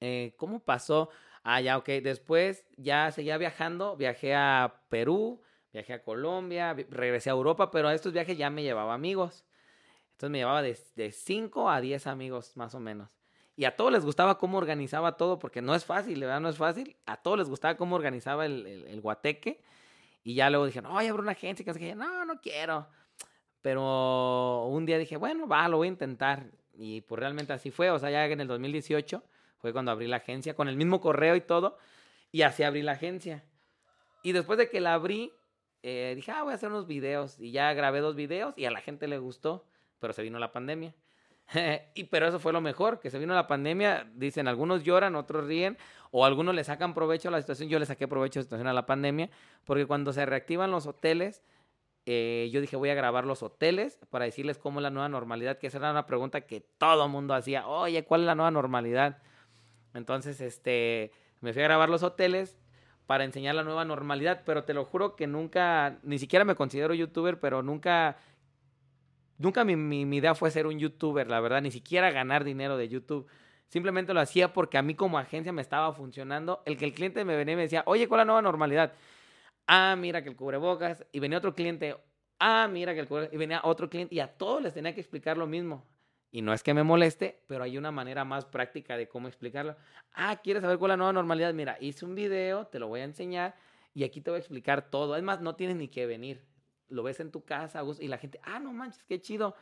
[0.00, 1.10] eh, ¿cómo pasó?
[1.42, 1.86] Ah, ya, ok.
[2.02, 3.96] Después ya seguía viajando.
[3.96, 8.62] Viajé a Perú, viajé a Colombia, regresé a Europa, pero a estos viajes ya me
[8.62, 9.44] llevaba amigos.
[10.12, 13.08] Entonces me llevaba de 5 a 10 amigos, más o menos.
[13.56, 16.40] Y a todos les gustaba cómo organizaba todo, porque no es fácil, ¿verdad?
[16.40, 16.96] No es fácil.
[17.06, 19.62] A todos les gustaba cómo organizaba el, el- guateque.
[20.24, 21.72] Y ya luego dije, no, ya abro una agencia.
[21.74, 21.94] Sé qué.
[21.94, 22.86] no, no quiero.
[23.60, 26.50] Pero un día dije, bueno, va, lo voy a intentar.
[26.74, 27.90] Y pues realmente así fue.
[27.90, 29.22] O sea, ya en el 2018
[29.62, 31.78] fue cuando abrí la agencia, con el mismo correo y todo.
[32.32, 33.44] Y así abrí la agencia.
[34.24, 35.32] Y después de que la abrí,
[35.84, 37.38] eh, dije, ah, voy a hacer unos videos.
[37.38, 39.64] Y ya grabé dos videos y a la gente le gustó.
[40.00, 40.94] Pero se vino la pandemia.
[41.94, 44.10] y pero eso fue lo mejor, que se vino la pandemia.
[44.14, 45.78] Dicen, algunos lloran, otros ríen.
[46.10, 47.68] O algunos le sacan provecho a la situación.
[47.68, 49.30] Yo le saqué provecho a la situación a la pandemia.
[49.64, 51.44] Porque cuando se reactivan los hoteles,
[52.04, 55.58] eh, yo dije, voy a grabar los hoteles para decirles cómo es la nueva normalidad,
[55.58, 59.22] que esa era una pregunta que todo mundo hacía, oye, ¿cuál es la nueva normalidad?
[59.94, 62.58] Entonces, este, me fui a grabar los hoteles
[63.06, 66.94] para enseñar la nueva normalidad, pero te lo juro que nunca, ni siquiera me considero
[66.94, 68.16] youtuber, pero nunca,
[69.38, 72.88] nunca mi, mi, idea fue ser un youtuber, la verdad, ni siquiera ganar dinero de
[72.88, 73.26] YouTube.
[73.68, 76.62] Simplemente lo hacía porque a mí como agencia me estaba funcionando.
[76.66, 78.92] El que el cliente me venía y me decía, oye, ¿cuál es la nueva normalidad?
[79.66, 81.06] Ah, mira que el cubrebocas.
[81.10, 81.96] Y venía otro cliente.
[82.38, 83.34] Ah, mira que el cubrebocas.
[83.34, 84.14] Y venía otro cliente.
[84.14, 85.86] Y a todos les tenía que explicar lo mismo.
[86.34, 89.76] Y no es que me moleste, pero hay una manera más práctica de cómo explicarlo.
[90.14, 91.52] Ah, ¿quieres saber cuál es la nueva normalidad?
[91.52, 93.54] Mira, hice un video, te lo voy a enseñar.
[93.92, 95.14] Y aquí te voy a explicar todo.
[95.14, 96.42] Es más, no tienes ni que venir.
[96.88, 99.54] Lo ves en tu casa, y la gente, ah, no manches, qué chido.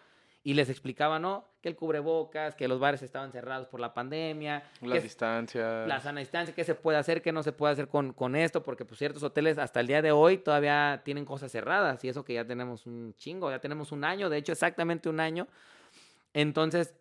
[0.45, 1.49] Y les explicaba, ¿no?
[1.61, 4.63] Que el cubrebocas, que los bares estaban cerrados por la pandemia.
[4.81, 5.89] Las distancias.
[5.89, 8.63] la sana distancia, qué se puede hacer, qué no se puede hacer con, con esto,
[8.63, 12.25] porque pues ciertos hoteles hasta el día de hoy todavía tienen cosas cerradas y eso
[12.25, 15.49] que ya tenemos un chingo, ya tenemos un año, de hecho exactamente un año.
[16.35, 16.95] Entonces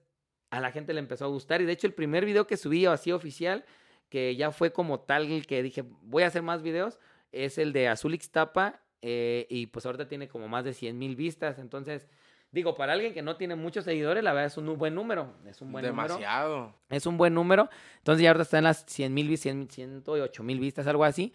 [0.49, 2.85] a la gente le empezó a gustar y de hecho el primer video que subí
[2.85, 3.65] así oficial,
[4.09, 6.99] que ya fue como tal que dije voy a hacer más videos,
[7.31, 11.15] es el de Azul Ixtapa eh, y pues ahorita tiene como más de 100 mil
[11.15, 12.07] vistas, entonces...
[12.51, 15.35] Digo, para alguien que no tiene muchos seguidores, la verdad es un buen número.
[15.45, 16.15] Es un buen número.
[16.15, 16.73] Demasiado.
[16.89, 17.69] Es un buen número.
[17.97, 21.31] Entonces ya ahorita está en las 100 mil, 108 mil vistas, algo así.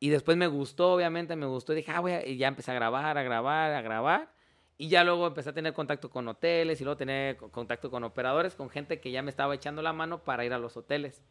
[0.00, 1.72] Y después me gustó, obviamente, me gustó.
[1.72, 2.26] Y dije, ah, voy a...
[2.26, 4.34] y ya empecé a grabar, a grabar, a grabar.
[4.76, 8.02] Y ya luego empecé a tener contacto con hoteles y luego tener co- contacto con
[8.04, 11.22] operadores, con gente que ya me estaba echando la mano para ir a los hoteles.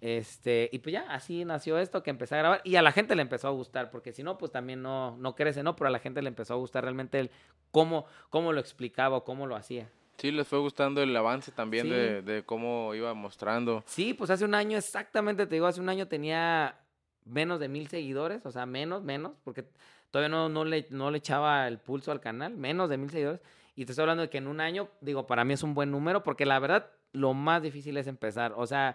[0.00, 2.60] Este, y pues ya, así nació esto, que empecé a grabar.
[2.64, 5.34] Y a la gente le empezó a gustar, porque si no, pues también no, no
[5.36, 5.76] crece, ¿no?
[5.76, 7.30] Pero a la gente le empezó a gustar realmente el
[7.70, 9.88] cómo, cómo lo explicaba o cómo lo hacía.
[10.18, 11.90] Sí, les fue gustando el avance también Sí.
[11.90, 13.82] de, de cómo iba mostrando.
[13.86, 16.78] Sí, pues hace un año, exactamente, te digo, hace un año tenía
[17.24, 19.64] menos de mil seguidores, o sea, menos, menos, porque
[20.12, 23.40] todavía no, no, le, no le echaba el pulso al canal, menos de mil seguidores.
[23.74, 25.90] Y te estoy hablando de que en un año, digo, para mí es un buen
[25.90, 28.52] número, porque la verdad, lo más difícil es empezar.
[28.56, 28.94] O sea,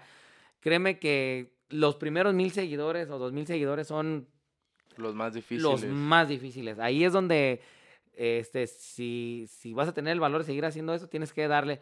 [0.61, 4.27] créeme que los primeros mil seguidores o dos mil seguidores son
[4.95, 5.63] Los más difíciles.
[5.63, 6.77] los más difíciles.
[6.79, 7.61] Ahí es donde,
[8.13, 11.81] este, si, si vas a tener el valor de seguir haciendo eso, tienes que darle,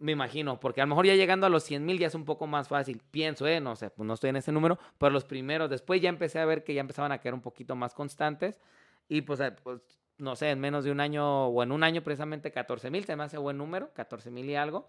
[0.00, 2.24] me imagino, porque a lo mejor ya llegando a los 100 mil ya es un
[2.24, 3.02] poco más fácil.
[3.10, 3.60] Pienso, ¿eh?
[3.60, 6.46] No sé, pues no estoy en ese número, pero los primeros, después ya empecé a
[6.46, 8.60] ver que ya empezaban a quedar un poquito más constantes
[9.08, 9.80] y pues, eh, pues,
[10.16, 13.14] no sé, en menos de un año o en un año precisamente 14 mil, se
[13.14, 14.88] me hace buen número, 14 mil y algo.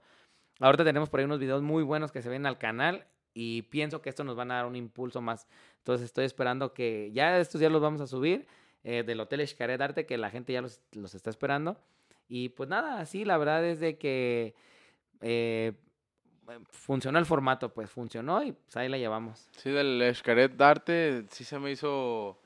[0.60, 4.02] Ahorita tenemos por ahí unos videos muy buenos que se ven al canal y pienso
[4.02, 5.48] que esto nos van a dar un impulso más.
[5.80, 8.48] Entonces estoy esperando que ya estos días los vamos a subir
[8.84, 11.78] eh, del Hotel Xcaret Arte, que la gente ya los, los está esperando.
[12.28, 14.56] Y pues nada, así la verdad es de que
[15.22, 15.74] eh,
[16.72, 19.48] funcionó el formato, pues funcionó y pues ahí la llevamos.
[19.58, 22.38] Sí, del Escaret Darte sí se me hizo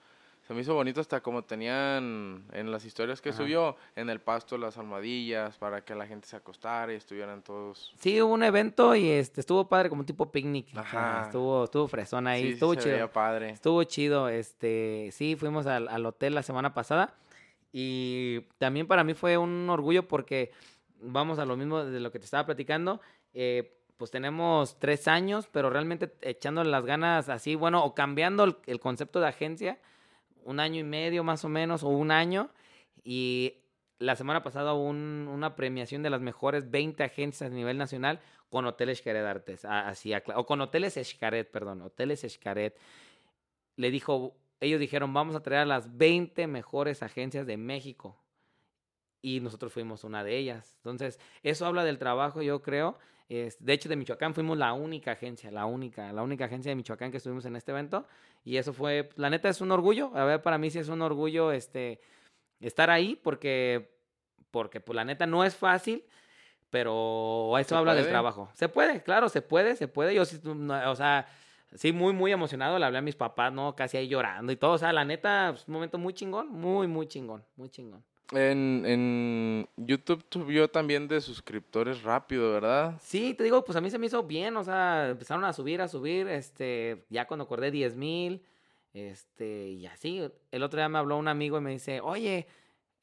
[0.47, 3.39] se me hizo bonito hasta como tenían en las historias que Ajá.
[3.39, 7.91] subió en el pasto las almohadillas para que la gente se acostara y estuvieran todos.
[7.97, 10.67] Sí, hubo un evento y este estuvo padre como tipo picnic.
[10.77, 11.23] Ajá.
[11.25, 12.91] Estuvo, estuvo fresón ahí, sí, sí estuvo se chido.
[12.91, 13.49] veía padre.
[13.49, 17.15] Estuvo chido, este, sí, fuimos al, al hotel la semana pasada
[17.73, 20.51] y también para mí fue un orgullo porque
[21.01, 23.01] vamos a lo mismo de lo que te estaba platicando,
[23.34, 28.79] eh, pues tenemos tres años, pero realmente echándole las ganas así, bueno, o cambiando el,
[28.79, 29.79] concepto de agencia,
[30.43, 32.49] un año y medio más o menos, o un año,
[33.03, 33.55] y
[33.99, 38.19] la semana pasada hubo un- una premiación de las mejores 20 agencias a nivel nacional
[38.49, 42.77] con Hoteles Xcaret Artes, así, o con Hoteles Xcaret, perdón, Hoteles Xcaret.
[43.77, 48.17] Le dijo, ellos dijeron, vamos a traer a las 20 mejores agencias de México.
[49.25, 50.75] Y nosotros fuimos una de ellas.
[50.77, 52.99] Entonces, eso habla del trabajo, yo creo.
[53.27, 56.75] Es- de hecho, de Michoacán fuimos la única agencia, la única, la única agencia de
[56.75, 58.05] Michoacán que estuvimos en este evento.
[58.43, 60.11] Y eso fue, la neta, es un orgullo.
[60.15, 61.99] A ver, para mí sí es un orgullo este,
[62.59, 63.97] estar ahí porque,
[64.51, 66.03] porque pues, la neta no es fácil,
[66.69, 68.51] pero eso ¿Se habla del trabajo.
[68.53, 70.13] Se puede, claro, se puede, se puede.
[70.13, 71.25] Yo sí, o sea,
[71.73, 72.77] sí, muy, muy emocionado.
[72.77, 73.75] Le hablé a mis papás, ¿no?
[73.75, 74.73] Casi ahí llorando y todo.
[74.73, 78.03] O sea, la neta, es un momento muy chingón, muy, muy chingón, muy chingón.
[78.31, 82.99] En, en YouTube subió también de suscriptores rápido, ¿verdad?
[83.01, 85.81] Sí, te digo, pues a mí se me hizo bien, o sea, empezaron a subir,
[85.81, 88.41] a subir, este, ya cuando acordé 10 mil,
[88.93, 90.27] este, y así.
[90.51, 92.47] El otro día me habló un amigo y me dice, oye,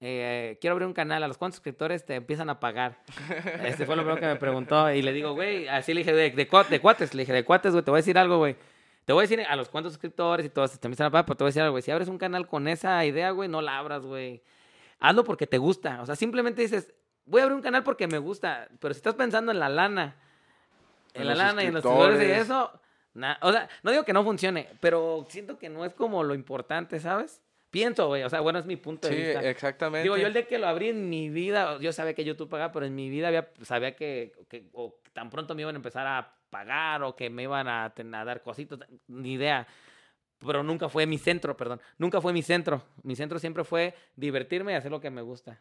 [0.01, 2.99] eh, quiero abrir un canal, ¿a los cuántos suscriptores te empiezan a pagar?
[3.65, 6.31] Este fue lo primero que me preguntó y le digo, güey, así le dije, de,
[6.31, 8.57] de, de cuates, le dije, de cuates, güey, te voy a decir algo, güey.
[9.05, 11.37] Te voy a decir a los cuántos suscriptores y todos te empiezan a pagar, pero
[11.37, 13.63] te voy a decir algo, güey, si abres un canal con esa idea, güey, no
[13.63, 14.43] la abras, güey.
[15.03, 16.93] Hazlo porque te gusta, o sea, simplemente dices,
[17.25, 20.17] voy a abrir un canal porque me gusta, pero si estás pensando en la lana,
[21.15, 22.81] en, En la lana y en los seguidores y eso,
[23.15, 26.35] na- o sea, no digo que no funcione, pero siento que no es como lo
[26.35, 27.43] importante, ¿sabes?
[27.71, 29.49] Pienso, güey, o sea, bueno, es mi punto Sí, de vista.
[29.49, 30.03] exactamente.
[30.03, 32.71] Digo, yo el día que lo abrí en mi vida, yo sabía que YouTube pagaba,
[32.73, 36.07] pero en mi vida había, sabía que, que- o tan pronto me iban a empezar
[36.07, 39.67] a pagar o que me iban a, a dar cositas, ni idea.
[40.45, 41.81] Pero nunca fue mi centro, perdón.
[41.99, 42.83] Nunca fue mi centro.
[43.03, 45.59] Mi centro siempre fue divertirme y hacer lo que me gusta.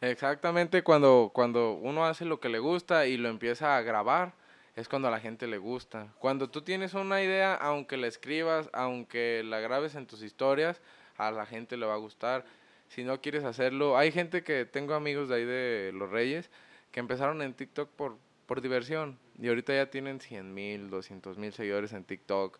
[0.00, 4.34] Exactamente, cuando, cuando uno hace lo que le gusta y lo empieza a grabar,
[4.74, 6.12] es cuando a la gente le gusta.
[6.18, 10.82] Cuando tú tienes una idea, aunque la escribas, aunque la grabes en tus historias,
[11.16, 12.44] a la gente le va a gustar.
[12.88, 16.50] Si no quieres hacerlo, hay gente que tengo amigos de ahí de Los Reyes
[16.92, 21.52] que empezaron en TikTok por, por diversión y ahorita ya tienen 100 mil, 200 mil
[21.52, 22.58] seguidores en TikTok.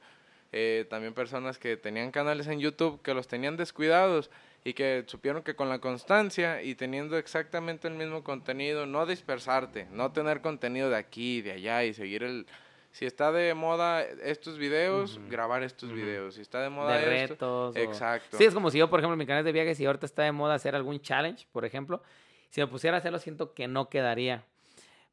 [0.58, 4.30] Eh, también personas que tenían canales en YouTube que los tenían descuidados
[4.64, 9.86] y que supieron que con la constancia y teniendo exactamente el mismo contenido, no dispersarte,
[9.90, 12.46] no tener contenido de aquí de allá y seguir el...
[12.90, 16.36] Si está de moda estos videos, grabar estos videos.
[16.36, 17.76] Si está de moda de esto, retos.
[17.76, 18.38] o- exacto.
[18.38, 20.32] Sí, es como si yo, por ejemplo, mi canal de viajes y ahorita está de
[20.32, 22.02] moda hacer algún challenge, por ejemplo.
[22.48, 24.44] Si me pusiera a hacerlo, siento que no quedaría.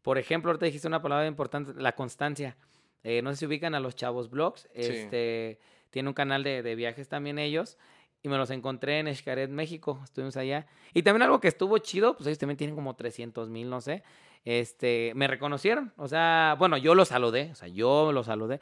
[0.04, 2.56] Por ejemplo, ahorita dijiste una palabra importante, la constancia.
[3.04, 4.68] Eh, no sé si ubican a los chavos blogs.
[4.74, 7.78] Este, Tiene un canal de, de viajes también ellos.
[8.22, 10.00] Y me los encontré en Xcaret, México.
[10.04, 10.66] Estuvimos allá.
[10.94, 14.04] Y también algo que estuvo chido, pues ellos también tienen como 300 mil, no sé.
[14.46, 15.92] Este, me reconocieron.
[15.98, 17.50] O sea, bueno, yo lo saludé.
[17.52, 18.62] O sea, yo lo saludé.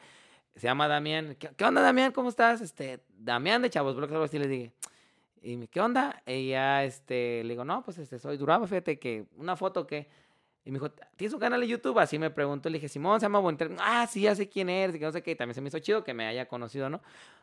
[0.56, 1.36] Se llama Damián.
[1.38, 2.12] ¿Qué, qué onda, Damián?
[2.12, 2.60] ¿Cómo estás?
[2.60, 4.72] Este, Damián de Chavos Blogs, algo así le dije.
[5.42, 6.22] Y me, ¿qué onda?
[6.26, 10.08] Y ya, este, le digo, no, pues, este, soy Duraba, fíjate que, una foto que...
[10.64, 11.98] Y me dijo, ¿tienes un canal de YouTube?
[11.98, 12.68] Así me preguntó.
[12.68, 13.70] Le dije, Simón, se llama Boniter.
[13.80, 14.94] Ah, sí, ya sé quién eres.
[14.94, 15.32] Y que no sé qué.
[15.32, 17.00] Y también se me hizo chido que me haya conocido, ¿no?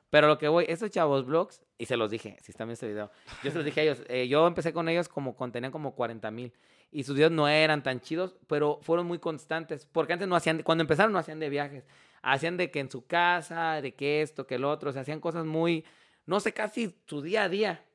[0.09, 2.87] Pero lo que voy, estos chavos blogs, y se los dije, si están viendo este
[2.87, 3.11] video,
[3.43, 5.93] yo se los dije a ellos, eh, yo empecé con ellos como, con, tenían como
[5.93, 6.51] 40 mil,
[6.91, 10.63] y sus videos no eran tan chidos, pero fueron muy constantes, porque antes no hacían,
[10.63, 11.85] cuando empezaron no hacían de viajes,
[12.23, 15.19] hacían de que en su casa, de que esto, que el otro, o sea, hacían
[15.19, 15.85] cosas muy,
[16.25, 17.85] no sé, casi su día a día.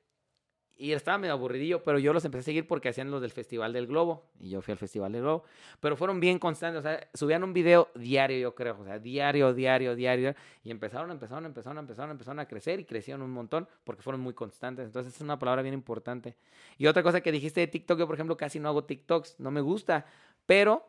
[0.76, 3.72] Y estaba medio aburridillo, pero yo los empecé a seguir porque hacían los del Festival
[3.72, 4.26] del Globo.
[4.40, 5.44] Y yo fui al Festival del Globo.
[5.78, 6.80] Pero fueron bien constantes.
[6.80, 8.80] O sea, subían un video diario, yo creo.
[8.80, 10.34] O sea, diario, diario, diario.
[10.64, 14.34] Y empezaron, empezaron, empezaron, empezaron, empezaron a crecer y crecieron un montón porque fueron muy
[14.34, 14.86] constantes.
[14.86, 16.34] Entonces, es una palabra bien importante.
[16.76, 19.38] Y otra cosa que dijiste de TikTok, yo, por ejemplo, casi no hago TikToks.
[19.38, 20.06] No me gusta.
[20.44, 20.88] Pero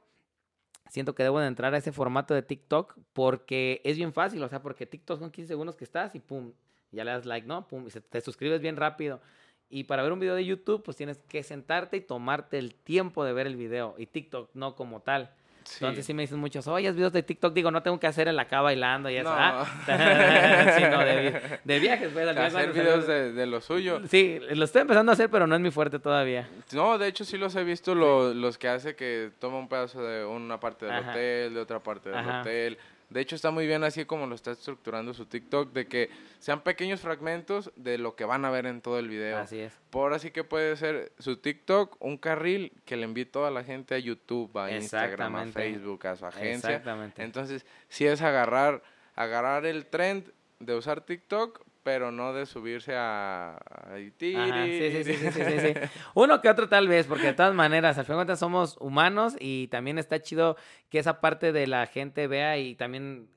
[0.89, 4.41] siento que debo de entrar a ese formato de TikTok porque es bien fácil.
[4.41, 6.54] O sea, porque TikTok son 15 segundos que estás y pum,
[6.91, 7.67] ya le das like, ¿no?
[7.67, 9.21] Pum, y te suscribes bien rápido.
[9.69, 13.25] Y para ver un video de YouTube, pues tienes que sentarte y tomarte el tiempo
[13.25, 13.95] de ver el video.
[13.97, 15.32] Y TikTok no como tal.
[15.73, 17.54] Entonces sí me dicen muchos, oye, videos de TikTok.
[17.54, 19.30] Digo, no tengo que hacer en la cava bailando y eso.
[19.30, 19.36] No.
[19.36, 19.65] ¿ah?
[20.78, 22.10] sí, no, de, de, viajes.
[22.13, 24.01] Pues, hacer videos de, de, lo suyo.
[24.08, 26.47] Sí, lo estoy empezando a hacer, pero no es mi fuerte todavía.
[26.71, 30.23] No, de hecho sí los he visto, los que hace que toma un pedazo de
[30.23, 32.78] una parte del hotel, de otra parte del hotel
[33.09, 36.61] de hecho, está muy bien así como lo está estructurando su TikTok, de que sean
[36.61, 39.37] pequeños fragmentos de lo que van a ver en todo el video.
[39.37, 39.73] Así es.
[39.89, 43.95] Por así que puede ser su TikTok un carril que le envíe toda la gente
[43.95, 46.69] a YouTube, a Instagram, a Facebook, a su agencia.
[46.69, 47.23] Exactamente.
[47.23, 48.81] Entonces, si es agarrar,
[49.15, 53.60] agarrar el trend de usar TikTok, pero no de subirse a,
[53.93, 55.74] sí, sí, sí, sí, sí,
[56.15, 59.36] Uno que otro tal vez, porque de todas maneras, al fin de cuentas somos humanos
[59.39, 60.58] y también está chido
[60.89, 63.30] que esa parte de la gente vea y también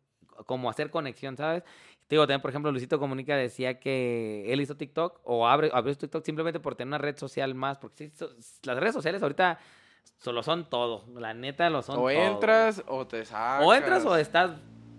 [0.47, 1.63] como hacer conexión, ¿sabes?
[2.07, 5.95] Te digo, también, por ejemplo, Luisito Comunica decía que él hizo TikTok o abre, abrió
[5.95, 8.11] TikTok simplemente por tener una red social más, porque
[8.63, 9.59] las redes sociales ahorita
[10.17, 13.67] solo son todo, la neta lo son O entras o te sacas.
[13.67, 14.53] O entras o estás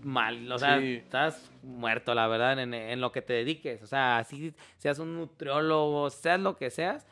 [0.03, 3.81] mal, o sea, estás muerto, la verdad, en, lo que te dediques.
[3.81, 7.05] O sea, así seas un nutriólogo, seas lo que seas,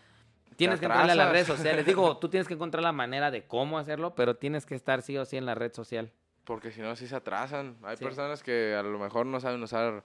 [0.55, 1.85] tienes que entrarle a las redes sociales.
[1.85, 5.17] Digo, tú tienes que encontrar la manera de cómo hacerlo, pero tienes que estar sí
[5.17, 6.11] o sí en la red social.
[6.43, 7.77] Porque si no, sí se atrasan.
[7.83, 10.03] Hay personas que a lo mejor no saben usar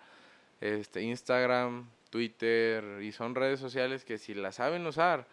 [0.60, 5.26] este Instagram, Twitter, y son redes sociales que si las saben usar,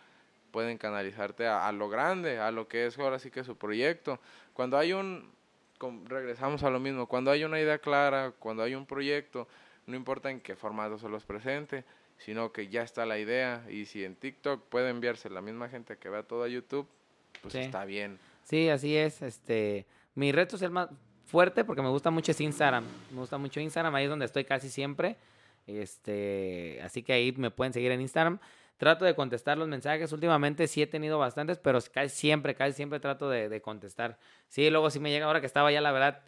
[0.52, 4.20] pueden canalizarte a, a lo grande, a lo que es ahora sí que su proyecto.
[4.54, 5.32] Cuando hay un
[6.06, 9.48] regresamos a lo mismo, cuando hay una idea clara, cuando hay un proyecto,
[9.86, 11.84] no importa en qué formato se los presente,
[12.18, 15.98] sino que ya está la idea y si en TikTok puede enviarse la misma gente
[15.98, 16.88] que vea todo a YouTube,
[17.42, 18.20] pues está bien.
[18.44, 19.22] Sí, así es.
[19.22, 20.90] Este, mi red social más
[21.26, 22.84] fuerte porque me gusta mucho es Instagram.
[23.12, 25.16] Me gusta mucho Instagram, ahí es donde estoy casi siempre.
[25.66, 28.40] Este, así que ahí me pueden seguir en Instagram.
[28.80, 30.10] Trato de contestar los mensajes.
[30.14, 34.18] Últimamente sí he tenido bastantes, pero casi siempre, casi siempre trato de, contestar.
[34.48, 36.22] Sí, luego sí me llega ahora que estaba ya, la verdad.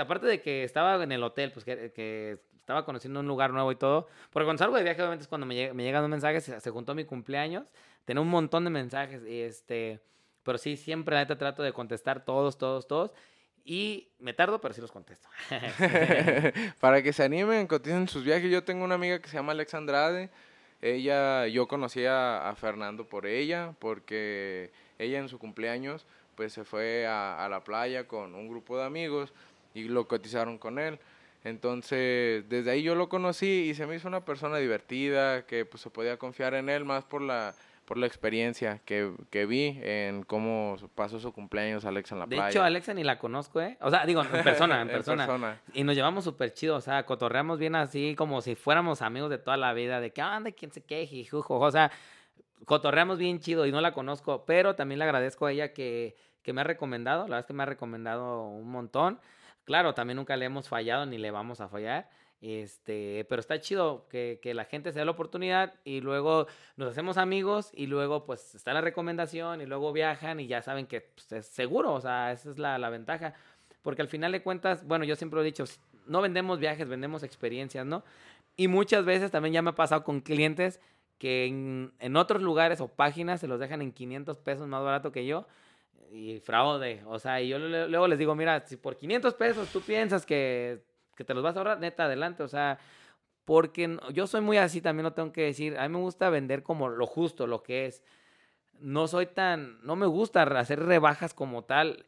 [0.00, 3.76] aparte de que estaba en el hotel, pues que, estaba conociendo un lugar nuevo y
[3.76, 4.08] todo.
[4.30, 6.70] Porque cuando salgo de viaje, obviamente es cuando me, llega, me llegan un mensaje, se,
[6.70, 7.66] juntó mi cumpleaños.
[8.06, 9.22] Tenía un montón de mensajes.
[9.26, 10.00] Y este,
[10.42, 13.12] pero sí, siempre la neta trato de contestar todos, todos, todos.
[13.66, 15.28] Y me tardo, pero sí los contesto.
[16.80, 18.50] Para que se animen, continúen sus viajes.
[18.50, 20.30] Yo tengo una amiga que se llama Alex Andrade
[20.82, 27.06] ella, yo conocí a, Fernando por ella, porque ella en su cumpleaños pues se fue
[27.06, 29.32] a, la playa con un grupo de amigos
[29.74, 30.98] y lo cotizaron con él.
[31.44, 35.82] Entonces, desde ahí yo lo conocí y se me hizo una persona divertida, que pues
[35.82, 37.54] se podía confiar en él más por la
[37.90, 42.44] por la experiencia que, que, vi en cómo pasó su cumpleaños Alexa en la playa.
[42.44, 43.78] De hecho, Alexa ni la conozco, ¿eh?
[43.80, 45.60] O sea, digo, en persona, en persona.
[45.74, 49.38] Y nos llevamos súper chido, o sea, cotorreamos bien así como si fuéramos amigos de
[49.38, 51.90] toda la vida, de que, anda, quién se queje, jujo, o sea,
[52.64, 56.52] cotorreamos bien chido y no la conozco, pero también le agradezco a ella que, que
[56.52, 59.18] me ha recomendado, la verdad es que me ha recomendado un montón.
[59.64, 62.08] Claro, también nunca le hemos fallado ni le vamos a fallar.
[62.40, 66.88] Este, pero está chido que, que, la gente se dé la oportunidad y luego nos
[66.88, 71.02] hacemos amigos y luego pues está la recomendación y luego viajan y ya saben que
[71.02, 73.34] pues, es seguro, o sea, esa es la, la, ventaja.
[73.82, 75.64] Porque al final de cuentas, bueno, yo siempre he dicho,
[76.06, 78.04] no vendemos viajes, vendemos experiencias, ¿no?
[78.56, 80.80] Y muchas veces también ya me ha pasado con clientes
[81.18, 85.12] que en, en otros lugares o páginas se los dejan en 500 pesos más barato
[85.12, 85.46] que yo
[86.10, 87.02] y fraude.
[87.06, 90.82] O sea, y yo luego les digo, mira, si por 500 pesos tú piensas que
[91.20, 92.78] que te los vas a ahorrar, neta, adelante, o sea,
[93.44, 96.62] porque yo soy muy así, también lo tengo que decir, a mí me gusta vender
[96.62, 98.02] como lo justo, lo que es.
[98.78, 102.06] No soy tan, no me gusta hacer rebajas como tal.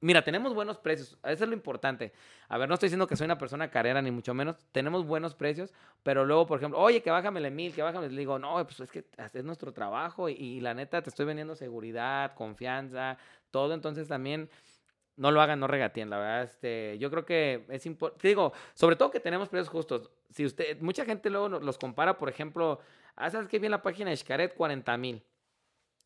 [0.00, 2.12] Mira, tenemos buenos precios, eso es lo importante.
[2.48, 4.56] A ver, no estoy diciendo que soy una persona carera, ni mucho menos.
[4.70, 5.72] Tenemos buenos precios,
[6.04, 8.08] pero luego, por ejemplo, oye, que bájamele mil, que bájame.
[8.08, 11.26] Le digo, no, pues es que es nuestro trabajo y, y la neta te estoy
[11.26, 13.18] vendiendo seguridad, confianza,
[13.50, 13.74] todo.
[13.74, 14.48] Entonces también
[15.16, 16.42] no lo hagan, no regateen, la verdad.
[16.44, 18.28] Este, yo creo que es importante.
[18.28, 20.10] Digo, sobre todo que tenemos precios justos.
[20.30, 22.80] Si usted, mucha gente luego los compara, por ejemplo,
[23.16, 24.54] ah, ¿sabes qué bien la página de Xcaret?
[24.54, 25.22] 40 mil.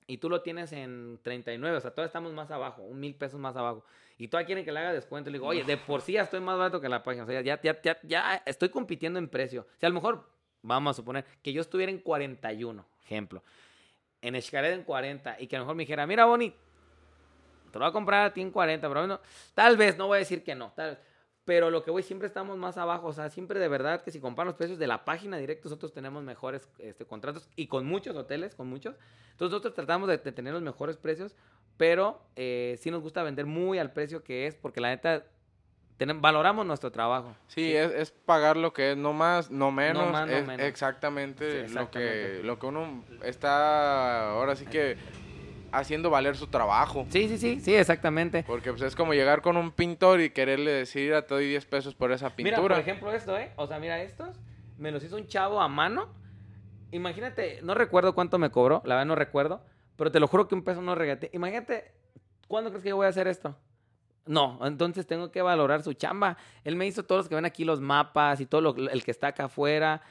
[0.09, 3.41] Y tú lo tienes en 39, o sea, todavía estamos más abajo, un mil pesos
[3.41, 3.85] más abajo.
[4.19, 5.31] Y todavía quieren que le haga descuento.
[5.31, 7.25] Le digo, oye, de por sí ya estoy más barato que la página.
[7.25, 9.63] O sea, ya, ya, ya, ya estoy compitiendo en precio.
[9.63, 10.29] O sea, a lo mejor,
[10.63, 12.87] vamos a suponer, que yo estuviera en 41.
[13.05, 13.43] ejemplo.
[14.23, 16.55] En Xcaret en 40 y que a lo mejor me dijera, mira, Bonnie,
[17.77, 19.21] te lo voy a comprar a ti en 40, pero no,
[19.55, 20.99] tal vez, no voy a decir que no, tal vez.
[21.45, 23.07] Pero lo que voy, siempre estamos más abajo.
[23.07, 25.93] O sea, siempre de verdad que si comparan los precios de la página directa, nosotros
[25.93, 28.97] tenemos mejores este, contratos y con muchos hoteles, con muchos.
[29.31, 31.37] Entonces nosotros tratamos de, de tener los mejores precios,
[31.77, 35.23] pero eh, sí nos gusta vender muy al precio que es, porque la neta,
[36.01, 37.37] tenem- valoramos nuestro trabajo.
[37.47, 40.11] Sí, Es, es pagar lo que es, no más, no menos.
[40.11, 40.67] más, no es menos.
[40.67, 42.39] Exactamente, Sí, Lo, exactamente.
[42.39, 44.97] que, lo que uno está ahora sí que
[45.79, 47.07] haciendo valer su trabajo.
[47.11, 48.45] Sí, sí, sí, sí, exactamente.
[48.47, 51.65] Porque pues, es como llegar con un pintor y quererle decir, "Ah, te doy 10
[51.67, 52.75] pesos por esa Mira, pintura.
[52.77, 53.53] por ejemplo, esto, ¿eh?
[53.57, 54.41] O sea, mira, estos
[54.77, 56.09] me los hizo un chavo a mano.
[56.91, 59.63] Imagínate, no recuerdo cuánto me cobró, la verdad no recuerdo,
[59.97, 61.31] pero te lo juro que un peso no regateé.
[61.33, 61.93] Imagínate,
[62.49, 63.57] ¿cuándo crees que yo voy a hacer esto?
[64.27, 66.37] No, entonces tengo que valorar su chamba.
[66.65, 69.11] Él me hizo todos los que ven aquí los mapas y todo lo, el que
[69.11, 70.03] está acá afuera.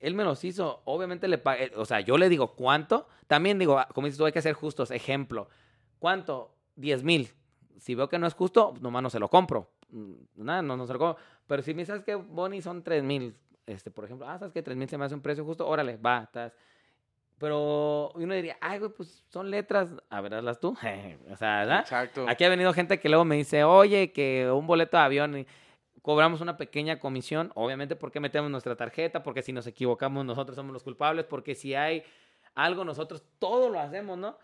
[0.00, 0.82] Él me los hizo.
[0.84, 3.06] Obviamente le pagué, o sea, yo le digo cuánto.
[3.26, 4.90] También digo, ah, como dices tú, hay que ser justos.
[4.90, 5.48] Ejemplo,
[5.98, 6.54] ¿cuánto?
[6.76, 7.30] 10 mil.
[7.78, 9.70] Si veo que no es justo, nomás no se lo compro.
[9.90, 11.22] Mm, Nada, no, no se lo compro.
[11.46, 13.36] Pero si me sabes que Bonnie son 3 mil,
[13.66, 15.96] este, por ejemplo, ah, sabes que 3 mil se me hace un precio justo, órale,
[15.96, 16.52] va, estás.
[17.38, 20.76] Pero uno diría, ay, güey, pues son letras, a ver, hazlas tú.
[21.30, 21.80] o sea, ¿verdad?
[21.80, 22.26] Exacto.
[22.28, 25.46] Aquí ha venido gente que luego me dice, oye, que un boleto de avión y
[26.02, 30.72] cobramos una pequeña comisión, obviamente porque metemos nuestra tarjeta, porque si nos equivocamos nosotros somos
[30.72, 32.02] los culpables, porque si hay
[32.54, 34.38] algo nosotros todo lo hacemos, ¿no?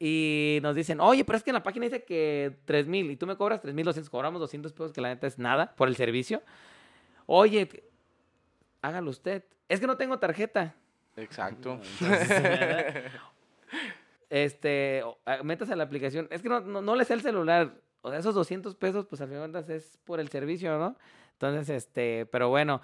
[0.00, 3.16] Y nos dicen, oye, pero es que en la página dice que 3 mil y
[3.16, 5.88] tú me cobras 3 mil 200, cobramos 200 pesos, que la neta es nada por
[5.88, 6.42] el servicio.
[7.26, 7.68] Oye,
[8.80, 9.44] hágalo usted.
[9.68, 10.74] Es que no tengo tarjeta.
[11.16, 11.80] Exacto.
[12.00, 13.12] Entonces,
[14.30, 15.02] este,
[15.42, 16.28] métase a la aplicación.
[16.30, 17.74] Es que no, no, no le sé el celular.
[18.02, 20.96] O sea, esos 200 pesos, pues al final es por el servicio, ¿no?
[21.32, 22.80] Entonces, este, pero bueno,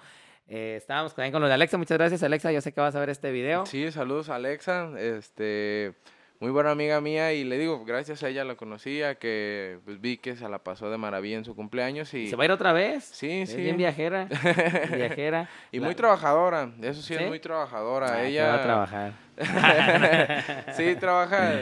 [0.47, 1.77] eh, estábamos también con lo de Alexa.
[1.77, 2.51] Muchas gracias, Alexa.
[2.51, 3.65] Yo sé que vas a ver este video.
[3.65, 5.93] Sí, saludos Alexa, este,
[6.39, 10.17] muy buena amiga mía y le digo, gracias a ella la conocía, que pues, vi
[10.17, 12.73] que se la pasó de maravilla en su cumpleaños y, ¿Se va a ir otra
[12.73, 13.05] vez?
[13.05, 13.57] Sí, es sí.
[13.57, 14.25] bien viajera.
[14.95, 15.49] viajera.
[15.71, 17.23] y La- muy trabajadora, eso sí, ¿Sí?
[17.23, 18.13] es muy trabajadora.
[18.13, 19.13] Ah, ella va a trabajar.
[20.75, 21.53] sí, trabaja,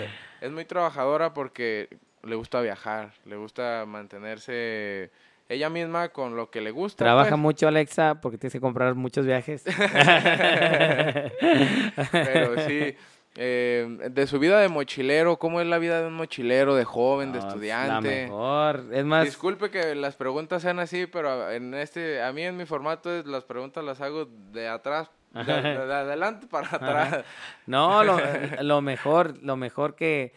[0.42, 1.90] es muy trabajadora porque
[2.24, 5.12] le gusta viajar, le gusta mantenerse
[5.50, 7.04] ella misma con lo que le gusta.
[7.04, 7.40] Trabaja pues.
[7.42, 9.64] mucho, Alexa, porque tienes que comprar muchos viajes.
[12.12, 12.96] Pero sí,
[13.36, 17.32] eh, de su vida de mochilero, ¿cómo es la vida de un mochilero, de joven,
[17.34, 18.24] de No, es La estudiante?
[18.24, 18.84] mejor.
[18.92, 22.66] Es más, Disculpe que las preguntas sean así, pero en este, a mí en mi
[22.66, 27.26] formato es- las preguntas las hago de atrás, de, de- de adelante para atrás.
[27.66, 28.18] No, lo,
[28.62, 30.34] lo mejor, lo mejor que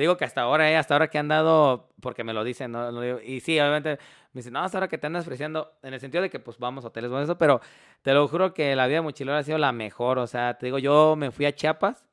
[0.00, 2.90] digo que hasta ahora, eh, hasta ahora que han dado, porque me lo dicen, ¿no?
[2.90, 3.98] Lo digo, y sí, obviamente
[4.32, 6.58] me dicen, no, hasta ahora que te andas ofreciendo, en el sentido de que pues
[6.58, 7.60] vamos a hoteles, bueno, eso, pero
[8.02, 10.66] te lo juro que la vida de mochilero ha sido la mejor, o sea, te
[10.66, 12.04] digo, yo me fui a Chiapas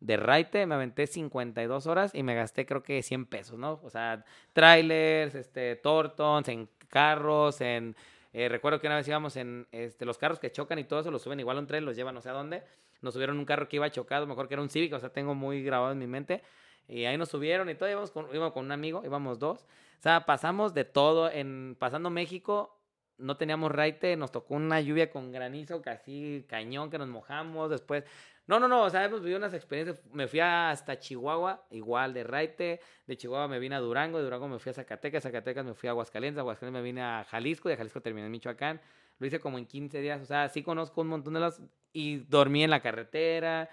[0.00, 3.80] de Raite, me aventé 52 horas y me gasté creo que 100 pesos, ¿no?
[3.82, 7.94] O sea, trailers, este, tortons, en carros, en...
[8.32, 11.10] eh, recuerdo que una vez íbamos en este, los carros que chocan y todo eso,
[11.10, 12.62] los suben igual a un tren, los llevan no sé a dónde.
[13.00, 15.34] Nos subieron un carro que iba chocado, mejor que era un Civic, o sea, tengo
[15.34, 16.42] muy grabado en mi mente.
[16.88, 19.62] Y ahí nos subieron y todo, íbamos con, íbamos con un amigo, íbamos dos.
[19.62, 21.30] O sea, pasamos de todo.
[21.30, 22.78] En, pasando México,
[23.18, 27.70] no teníamos raite, nos tocó una lluvia con granizo, casi cañón, que nos mojamos.
[27.70, 28.04] Después,
[28.46, 30.02] no, no, no, o sea, hemos vivido unas experiencias.
[30.12, 32.80] Me fui hasta Chihuahua, igual de raite.
[33.06, 35.86] De Chihuahua me vine a Durango, de Durango me fui a Zacatecas, Zacatecas me fui
[35.88, 38.80] a Aguascalientes, Aguascalientes me vine a Jalisco, de Jalisco terminé en Michoacán.
[39.18, 41.60] Lo hice como en 15 días, o sea, sí conozco un montón de los...
[41.92, 43.70] Y dormí en la carretera.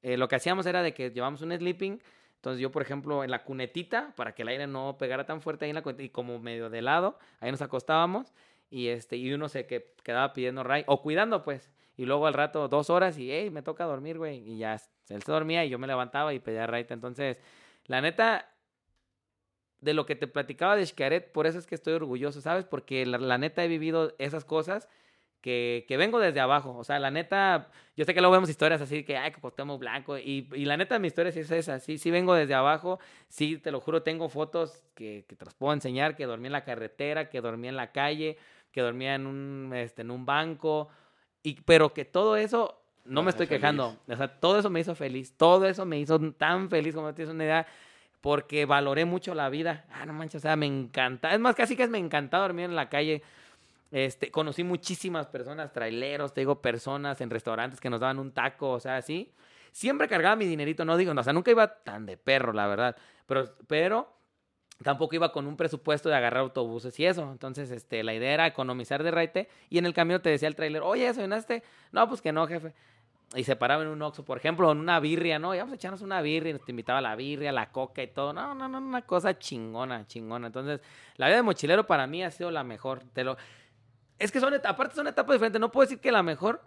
[0.00, 2.00] Eh, lo que hacíamos era de que llevamos un sleeping.
[2.38, 5.64] Entonces yo, por ejemplo, en la cunetita, para que el aire no pegara tan fuerte
[5.64, 8.32] ahí en la cunetita, y como medio de lado, ahí nos acostábamos
[8.70, 11.70] y este y uno se que, quedaba pidiendo ray o cuidando pues.
[11.96, 14.38] Y luego al rato dos horas y, hey, me toca dormir, güey.
[14.48, 16.94] Y ya, él se dormía y yo me levantaba y pedía raite.
[16.94, 17.40] Entonces,
[17.86, 18.48] la neta,
[19.80, 22.64] de lo que te platicaba de Xcaret, por eso es que estoy orgulloso, ¿sabes?
[22.64, 24.88] Porque la, la neta he vivido esas cosas
[25.40, 26.76] que, que vengo desde abajo.
[26.76, 29.78] O sea, la neta, yo sé que luego vemos historias así que, ay, que Cuauhtémoc
[29.78, 30.18] Blanco.
[30.18, 31.78] Y, y la neta, mi historia sí es esa.
[31.78, 32.98] Sí, sí vengo desde abajo.
[33.28, 36.52] Sí, te lo juro, tengo fotos que, que te las puedo enseñar, que dormí en
[36.52, 38.36] la carretera, que dormí en la calle,
[38.72, 40.88] que dormía en un, este, en un banco.
[41.42, 43.96] Y, pero que todo eso, no me estoy quejando.
[44.08, 45.36] O sea, todo eso me hizo feliz.
[45.36, 47.66] Todo eso me hizo tan feliz como tienes una idea.
[48.20, 49.86] Porque valoré mucho la vida.
[49.92, 51.32] Ah, no manches, o sea, me encanta.
[51.32, 53.22] Es más, casi que me encanta dormir en la calle.
[53.90, 58.70] Este, conocí muchísimas personas, traileros, te digo, personas en restaurantes que nos daban un taco,
[58.70, 59.32] o sea, así.
[59.72, 62.66] Siempre cargaba mi dinerito, no digo, no, o sea, nunca iba tan de perro, la
[62.66, 62.96] verdad.
[63.26, 64.18] Pero, pero
[64.82, 67.30] tampoco iba con un presupuesto de agarrar autobuses y eso.
[67.30, 69.48] Entonces, este, la idea era economizar de raite.
[69.70, 71.62] Y en el camino te decía el trailer, oye, ¿desayunaste?
[71.92, 72.74] No, pues que no, jefe.
[73.34, 75.54] y se paraba en un Oxxo, por ejemplo, en una birria, ¿no?
[75.54, 78.02] Y vamos a echarnos una birria, y nos te invitaba a la birria, la coca
[78.02, 78.32] y todo.
[78.32, 80.46] No, no, no, una cosa chingona, chingona.
[80.46, 80.80] Entonces,
[81.16, 83.02] la vida de mochilero para mí ha sido la mejor.
[83.12, 83.36] Te lo...
[84.18, 85.60] Es que son, et- aparte son etapas diferentes.
[85.60, 86.60] No puedo decir que la mejor,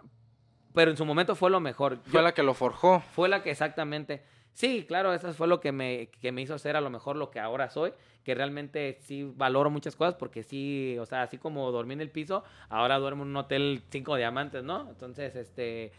[0.74, 1.96] pero en su momento fue lo mejor.
[2.04, 3.00] Yo- Fue la que lo forjó.
[3.14, 4.22] fue la que exactamente.
[4.54, 7.30] Sí, claro, eso fue lo que me, que me hizo ser a lo mejor lo
[7.30, 7.92] que ahora soy,
[8.22, 12.10] que realmente sí valoro muchas cosas porque sí, o sea, así como dormí en el
[12.10, 14.88] piso, ahora duermo en un hotel cinco diamantes, ¿no?
[14.90, 15.90] Entonces, este,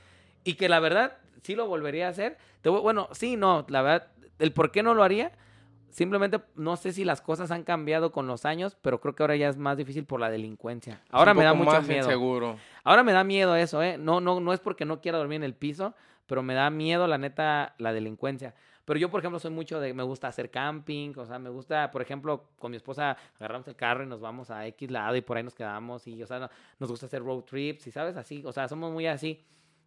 [0.43, 2.37] y que la verdad sí lo volvería a hacer.
[2.61, 5.31] Te bueno, sí, no, la verdad, el por qué no lo haría,
[5.93, 9.35] simplemente no sé si las cosas han cambiado con los años, pero creo que ahora
[9.35, 11.01] ya es más difícil por la delincuencia.
[11.09, 12.07] Ahora Un me da mucho miedo.
[12.83, 13.97] Ahora me da miedo eso, ¿eh?
[13.97, 15.93] No, no, no es porque no quiera dormir en el piso,
[16.25, 18.53] pero me da miedo, la neta, la delincuencia.
[18.85, 21.89] Pero yo, por ejemplo, soy mucho de, me gusta hacer camping, o sea, me gusta,
[21.89, 25.21] por ejemplo, con mi esposa agarramos el carro y nos vamos a X lado y
[25.21, 28.17] por ahí nos quedamos y, o sea, no- nos gusta hacer road trips y, ¿sabes?
[28.17, 29.41] Así, o sea, somos muy así.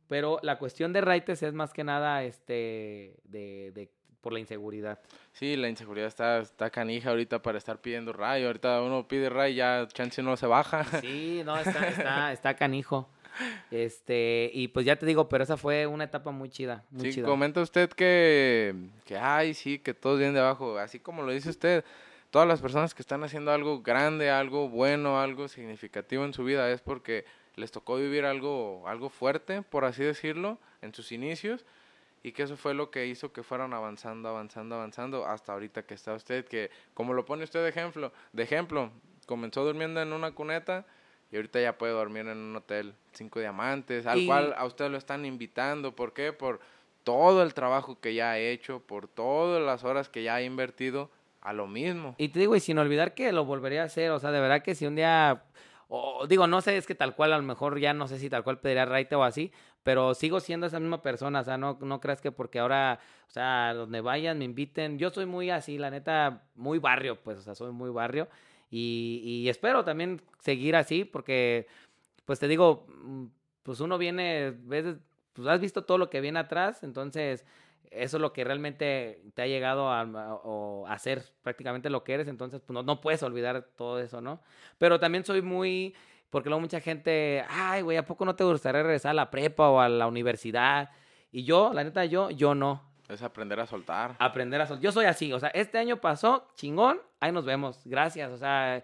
[0.08, 3.90] Pero la cuestión de raites es más que nada, este, de, de,
[4.26, 4.98] por la inseguridad.
[5.34, 8.44] Sí, la inseguridad está, está canija ahorita para estar pidiendo ray.
[8.44, 10.82] Ahorita uno pide ray y ya chance no se baja.
[11.00, 13.08] Sí, no, está, está, está canijo.
[13.70, 17.14] Este, y pues ya te digo, pero esa fue una etapa muy chida, muy Sí,
[17.14, 17.26] chida.
[17.28, 18.74] comenta usted que,
[19.04, 20.76] que, ay, sí, que todos vienen de abajo.
[20.76, 21.84] Así como lo dice usted,
[22.32, 26.68] todas las personas que están haciendo algo grande, algo bueno, algo significativo en su vida
[26.72, 27.24] es porque
[27.54, 31.64] les tocó vivir algo, algo fuerte, por así decirlo, en sus inicios.
[32.26, 35.94] Y que eso fue lo que hizo que fueran avanzando, avanzando, avanzando hasta ahorita que
[35.94, 38.90] está usted, que como lo pone usted de ejemplo, de ejemplo,
[39.26, 40.84] comenzó durmiendo en una cuneta
[41.30, 44.90] y ahorita ya puede dormir en un hotel cinco diamantes, al Y- cual a usted
[44.90, 45.94] lo están invitando.
[45.94, 46.32] ¿Por qué?
[46.32, 46.58] Por
[47.04, 51.08] todo el trabajo que ya ha hecho, por todas las horas que ya ha invertido
[51.42, 52.16] a lo mismo.
[52.18, 54.64] Y te digo, y sin olvidar que lo volvería a hacer, o sea, de verdad
[54.64, 55.44] que si un día,
[55.88, 58.28] o digo, no sé, es que tal cual, a lo mejor ya no sé si
[58.28, 59.52] tal cual pediría raite o así,
[59.86, 63.30] pero sigo siendo esa misma persona, o sea, no, no creas que porque ahora, o
[63.30, 67.42] sea, donde vayan, me inviten, yo soy muy así, la neta, muy barrio, pues, o
[67.42, 68.26] sea, soy muy barrio,
[68.68, 71.68] y, y espero también seguir así, porque,
[72.24, 73.26] pues te digo, mm,
[73.62, 74.96] pues uno viene, ves,
[75.32, 77.44] pues has visto todo lo que viene atrás, entonces
[77.92, 82.14] eso es lo que realmente te ha llegado a, a- a hacer prácticamente lo que
[82.14, 84.40] eres, entonces pues, no, no puedes olvidar todo eso, ¿no?
[84.78, 85.94] Pero también soy muy,
[86.30, 89.68] porque luego mucha gente, ay, güey, ¿a poco no te gustaría regresar a la prepa
[89.68, 90.90] o a la universidad?
[91.32, 92.82] Y yo, la neta, yo, yo no.
[93.08, 94.16] Es aprender a soltar.
[94.18, 97.80] Aprender a sol- Yo soy así, o sea, este año pasó, chingón, ahí nos vemos,
[97.84, 98.82] gracias, o sea,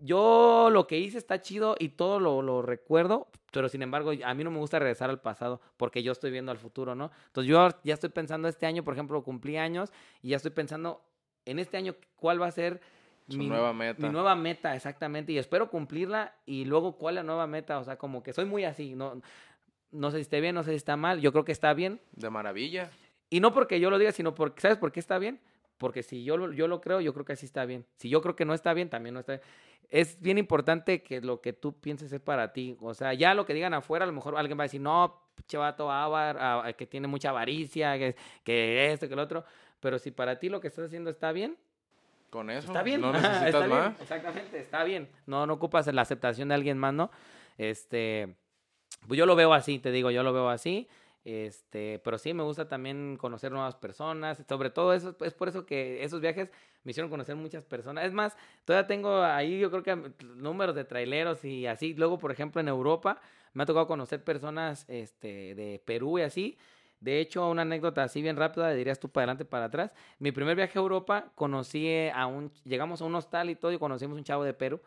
[0.00, 4.34] yo lo que hice está chido y todo lo, lo recuerdo, pero sin embargo, a
[4.34, 7.10] mí no me gusta regresar al pasado porque yo estoy viendo al futuro, ¿no?
[7.26, 9.92] Entonces yo ya estoy pensando este año, por ejemplo, cumplí años
[10.22, 11.02] y ya estoy pensando
[11.44, 12.80] en este año cuál va a ser
[13.28, 14.06] Su nueva meta.
[14.06, 17.84] Mi nueva meta, exactamente, y espero cumplirla y luego cuál es la nueva meta, o
[17.84, 19.20] sea, como que soy muy así, no,
[19.90, 22.00] no sé si esté bien, no sé si está mal, yo creo que está bien,
[22.12, 22.90] De maravilla.
[23.30, 25.40] y no porque yo lo diga, sino porque, ¿sabes por qué está bien?
[25.78, 27.84] Porque si yo lo, yo lo creo, yo creo que así está bien.
[27.96, 29.42] Si yo creo que no está bien, también no está bien.
[29.88, 32.76] Es bien importante que lo que tú pienses es para ti.
[32.80, 35.20] O sea, ya lo que digan afuera, a lo mejor alguien va a decir, no,
[35.34, 38.14] pinche vato avar, ah, que tiene mucha avaricia, que,
[38.44, 39.44] que esto, que lo otro.
[39.80, 41.56] Pero si para ti lo que estás haciendo está bien,
[42.32, 42.68] Con eso.
[42.68, 43.02] está bien.
[43.02, 44.00] No necesitas está bien, más.
[44.00, 45.10] Exactamente, está bien.
[45.26, 47.10] No, no ocupas la aceptación de alguien más, ¿no?
[47.58, 48.36] Este,
[49.06, 50.88] pues yo lo veo así, te digo, yo lo veo así.
[51.26, 55.66] Este, pero sí me gusta también conocer nuevas personas, sobre todo eso, es por eso
[55.66, 56.50] que esos viajes
[56.84, 58.06] me hicieron conocer muchas personas.
[58.06, 61.92] Es más, todavía tengo ahí yo creo que números de traileros y así.
[61.92, 63.20] Luego, por ejemplo, en Europa
[63.52, 66.56] me ha tocado conocer personas este, de Perú y así.
[67.02, 69.90] De hecho, una anécdota así bien rápida, dirías tú para adelante, para atrás.
[70.20, 73.78] Mi primer viaje a Europa, conocí a un, llegamos a un hostal y todo y
[73.78, 74.80] conocimos un chavo de Perú.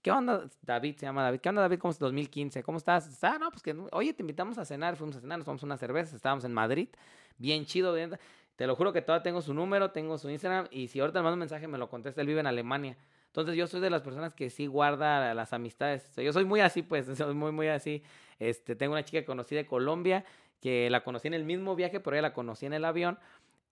[0.00, 0.48] ¿Qué onda?
[0.62, 1.40] David se llama David.
[1.40, 1.78] ¿Qué onda, David?
[1.78, 2.62] ¿Cómo es 2015?
[2.62, 3.22] ¿Cómo estás?
[3.22, 4.96] Ah, no, pues que, oye, te invitamos a cenar.
[4.96, 6.16] Fuimos a cenar, nos tomamos una cerveza.
[6.16, 6.88] Estábamos en Madrid.
[7.36, 8.18] Bien chido, bien.
[8.56, 10.66] Te lo juro que todavía tengo su número, tengo su Instagram.
[10.70, 12.22] Y si ahorita le mando un mensaje, me lo contesta.
[12.22, 12.96] Él vive en Alemania.
[13.26, 16.08] Entonces, yo soy de las personas que sí guarda las amistades.
[16.10, 17.04] O sea, yo soy muy así, pues.
[17.18, 18.02] Soy muy, muy así.
[18.38, 20.24] Este, tengo una chica conocí de Colombia,
[20.60, 23.18] que la conocí en el mismo viaje, pero ella la conocí en el avión.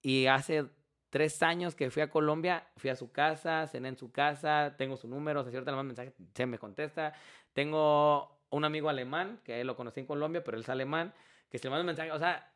[0.03, 0.67] Y hace
[1.11, 4.97] tres años que fui a Colombia, fui a su casa, cené en su casa, tengo
[4.97, 7.13] su número, si ahorita le mando mensaje, se me contesta.
[7.53, 11.13] Tengo un amigo alemán, que lo conocí en Colombia, pero él es alemán,
[11.51, 12.51] que se le manda un mensaje, o sea,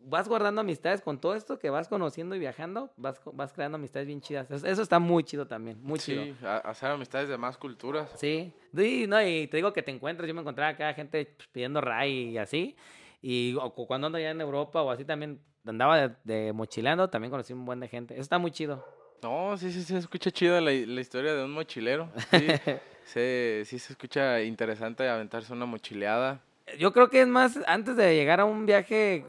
[0.00, 4.06] vas guardando amistades con todo esto que vas conociendo y viajando, vas, vas creando amistades
[4.06, 4.50] bien chidas.
[4.50, 6.24] Eso, eso está muy chido también, muy chido.
[6.24, 8.10] Sí, a- hacer amistades de más culturas.
[8.16, 11.48] Sí, y, no, y te digo que te encuentras, yo me encontraba acá gente pues,
[11.48, 12.76] pidiendo ray y así,
[13.20, 17.30] y o cuando ando allá en Europa o así también andaba de, de mochileando, también
[17.30, 18.14] conocí un buen de gente.
[18.14, 18.84] Eso está muy chido.
[19.22, 22.10] No, sí, sí, se escucha chida la, la historia de un mochilero.
[22.30, 22.46] Sí,
[23.04, 26.40] se, sí se escucha interesante aventarse una mochileada.
[26.78, 29.24] Yo creo que es más, antes de llegar a un viaje,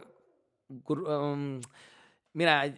[0.88, 1.62] um,
[2.34, 2.72] mira,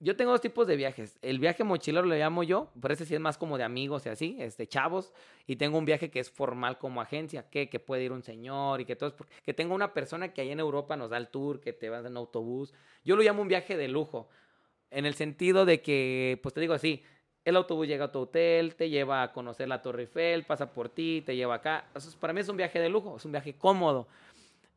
[0.00, 1.18] yo tengo dos tipos de viajes.
[1.22, 4.08] El viaje mochilero lo llamo yo, pero ese sí es más como de amigos y
[4.08, 5.12] así, este, chavos.
[5.46, 8.80] Y tengo un viaje que es formal como agencia, que, que puede ir un señor
[8.80, 9.14] y que todo.
[9.44, 12.04] Que tengo una persona que ahí en Europa nos da el tour, que te vas
[12.04, 12.74] en autobús.
[13.04, 14.28] Yo lo llamo un viaje de lujo.
[14.90, 17.02] En el sentido de que, pues te digo así,
[17.44, 20.88] el autobús llega a tu hotel, te lleva a conocer la Torre Eiffel, pasa por
[20.88, 21.86] ti, te lleva acá.
[22.18, 24.08] para mí es un viaje de lujo, es un viaje cómodo.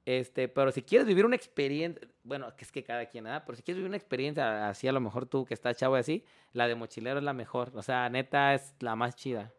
[0.08, 3.58] Este, pero si quieres vivir una experiencia, bueno, que es que cada quien, nada, pero
[3.58, 6.66] si quieres vivir una experiencia así, a lo mejor tú que estás chavo así, la
[6.70, 7.74] de mochilero es la mejor.
[7.76, 9.51] O sea, neta es la más chida.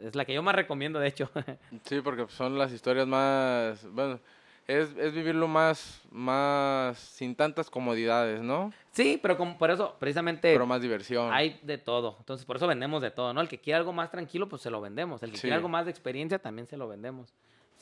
[0.00, 1.30] Es la que yo más recomiendo, de hecho.
[1.84, 4.18] Sí, porque son las historias más, bueno,
[4.66, 8.72] es, es vivirlo más, más sin tantas comodidades, ¿no?
[8.90, 10.52] Sí, pero como por eso, precisamente.
[10.52, 11.32] Pero más diversión.
[11.32, 12.16] Hay de todo.
[12.18, 13.40] Entonces, por eso vendemos de todo, ¿no?
[13.40, 15.22] El que quiere algo más tranquilo, pues se lo vendemos.
[15.22, 17.32] El que quiere algo más de experiencia, también se lo vendemos.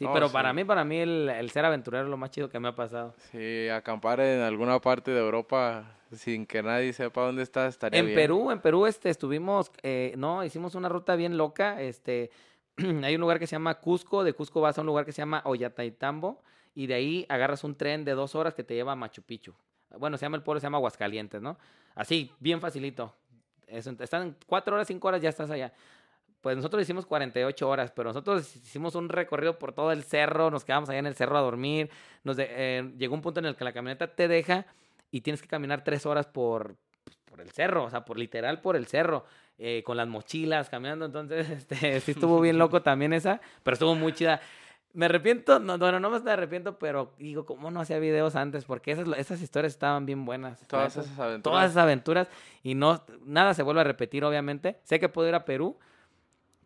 [0.00, 2.68] Sí, pero para mí, para mí el, ser aventurero es lo más chido que me
[2.68, 3.14] ha pasado.
[3.32, 8.14] Sí, acampar en alguna parte de Europa sin que nadie sepa dónde estás estaría en
[8.14, 12.30] Perú, en Perú este, estuvimos, eh, no, hicimos una ruta bien loca, este,
[13.04, 15.20] hay un lugar que se llama Cusco, de Cusco vas a un lugar que se
[15.20, 16.42] llama Ollantaytambo
[16.74, 19.52] y de ahí agarras un tren de dos horas que te lleva a Machu Picchu.
[19.98, 21.58] Bueno, se llama el pueblo, se llama Aguascalientes, ¿no?
[21.94, 23.14] Así, bien facilito.
[23.66, 25.74] están cuatro horas, cinco horas, ya estás allá
[26.40, 30.64] pues nosotros hicimos 48 horas, pero nosotros hicimos un recorrido por todo el cerro, nos
[30.64, 31.90] quedamos allá en el cerro a dormir,
[32.24, 34.66] nos eh, llegó un punto en el que la camioneta te deja
[35.10, 38.60] y tienes que caminar tres horas por, pues, por el cerro, o sea, por literal
[38.60, 39.24] por el cerro,
[39.58, 43.94] eh, con las mochilas, caminando, entonces, este, sí estuvo bien loco también esa, pero estuvo
[43.94, 44.40] muy chida.
[44.92, 48.64] Me arrepiento, no, bueno, no me arrepiento, pero digo, ¿cómo no hacía videos antes?
[48.64, 50.66] Porque esas, esas historias estaban bien buenas.
[50.66, 51.42] Todas esas aventuras.
[51.42, 52.28] Todas esas aventuras.
[52.64, 54.80] Y no, nada se vuelve a repetir, obviamente.
[54.82, 55.78] Sé que puedo ir a Perú,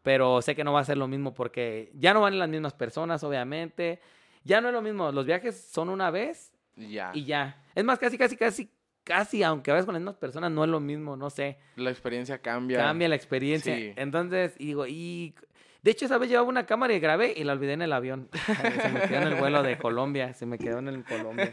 [0.05, 2.75] pero sé que no va a ser lo mismo porque ya no van las mismas
[2.75, 4.01] personas, obviamente.
[4.45, 5.11] Ya no es lo mismo.
[5.11, 7.11] Los viajes son una vez ya.
[7.15, 7.57] y ya.
[7.75, 8.71] Es más, casi, casi, casi,
[9.03, 11.57] casi, aunque vayas con las mismas personas, no es lo mismo, no sé.
[11.77, 12.81] La experiencia cambia.
[12.81, 13.75] Cambia la experiencia.
[13.97, 15.35] Entonces, digo, y...
[15.81, 18.29] De hecho, esa vez llevaba una cámara y grabé y la olvidé en el avión.
[18.47, 20.33] Se me quedó en el vuelo de Colombia.
[20.33, 21.51] Se me quedó en el Colombia.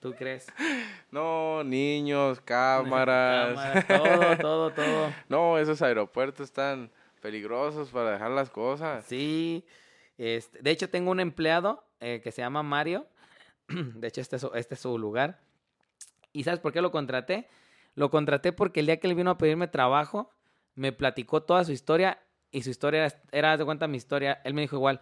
[0.00, 0.52] ¿Tú crees?
[1.10, 3.84] No, niños, cámaras.
[3.86, 5.12] cámaras todo, todo, todo.
[5.30, 9.04] No, esos aeropuertos están peligrosos para dejar las cosas.
[9.06, 9.64] Sí.
[10.16, 13.06] Este, de hecho, tengo un empleado eh, que se llama Mario.
[13.68, 15.40] De hecho, este es, este es su lugar.
[16.32, 17.48] ¿Y sabes por qué lo contraté?
[17.94, 20.30] Lo contraté porque el día que él vino a pedirme trabajo,
[20.74, 24.40] me platicó toda su historia y su historia era, era de cuenta mi historia.
[24.44, 25.00] Él me dijo igual.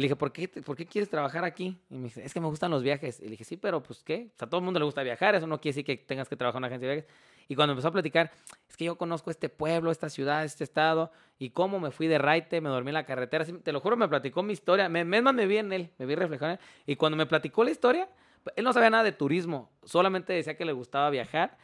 [0.00, 1.78] Le dije, ¿por qué, ¿por qué quieres trabajar aquí?
[1.90, 3.20] Y me dice, es que me gustan los viajes.
[3.20, 4.30] Y le dije, sí, pero pues qué.
[4.38, 5.34] A todo el mundo le gusta viajar.
[5.34, 7.12] Eso no quiere decir que tengas que trabajar en una agencia de viajes.
[7.48, 8.30] Y cuando empezó a platicar,
[8.68, 12.16] es que yo conozco este pueblo, esta ciudad, este estado, y cómo me fui de
[12.16, 13.44] raite, me dormí en la carretera.
[13.44, 14.88] te lo juro, me platicó mi historia.
[14.88, 16.64] Me, misma me vi en él, me vi reflejado en él.
[16.86, 18.08] Y cuando me platicó la historia,
[18.56, 21.58] él no sabía nada de turismo, solamente decía que le gustaba viajar.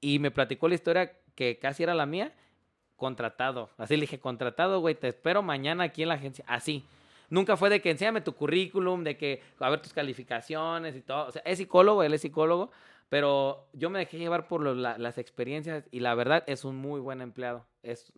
[0.00, 2.32] Y me platicó la historia que casi era la mía,
[2.96, 3.70] contratado.
[3.78, 6.44] Así le dije, contratado, güey, te espero mañana aquí en la agencia.
[6.46, 6.84] Así.
[7.32, 11.28] Nunca fue de que enséñame tu currículum, de que a ver tus calificaciones y todo.
[11.28, 12.70] O sea, es psicólogo, él es psicólogo,
[13.08, 17.22] pero yo me dejé llevar por las experiencias y la verdad es un muy buen
[17.22, 17.64] empleado.
[17.82, 18.12] Es,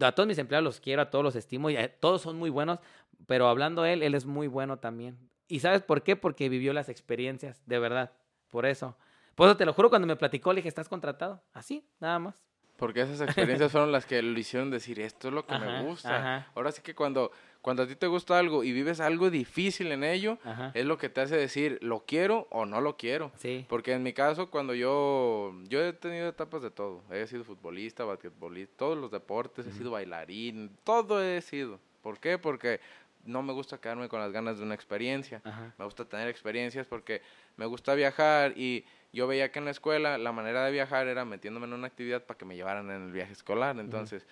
[0.00, 2.78] a todos mis empleados los quiero, a todos los estimo y todos son muy buenos,
[3.26, 5.18] pero hablando él, él es muy bueno también.
[5.46, 6.16] ¿Y sabes por qué?
[6.16, 8.12] Porque vivió las experiencias, de verdad.
[8.48, 8.96] Por eso.
[9.34, 11.42] Por eso te lo juro, cuando me platicó, le dije, ¿estás contratado?
[11.52, 12.42] Así, nada más.
[12.76, 16.48] Porque esas experiencias fueron las que lo hicieron decir, esto es lo que me gusta.
[16.54, 17.30] Ahora sí que cuando,
[17.64, 20.36] cuando a ti te gusta algo y vives algo difícil en ello,
[20.74, 23.32] es lo que te hace decir, lo quiero o no lo quiero.
[23.38, 23.64] Sí.
[23.70, 27.00] Porque en mi caso, cuando yo, yo he tenido etapas de todo.
[27.10, 31.80] He sido futbolista, basquetbolista, todos los deportes, he sido bailarín, todo he sido.
[32.02, 32.36] ¿Por qué?
[32.36, 32.80] Porque
[33.24, 35.40] no me gusta quedarme con las ganas de una experiencia.
[35.78, 37.22] Me gusta tener experiencias porque
[37.56, 38.84] me gusta viajar y
[39.14, 42.24] yo veía que en la escuela la manera de viajar era metiéndome en una actividad
[42.24, 43.78] para que me llevaran en el viaje escolar.
[43.78, 44.26] Entonces,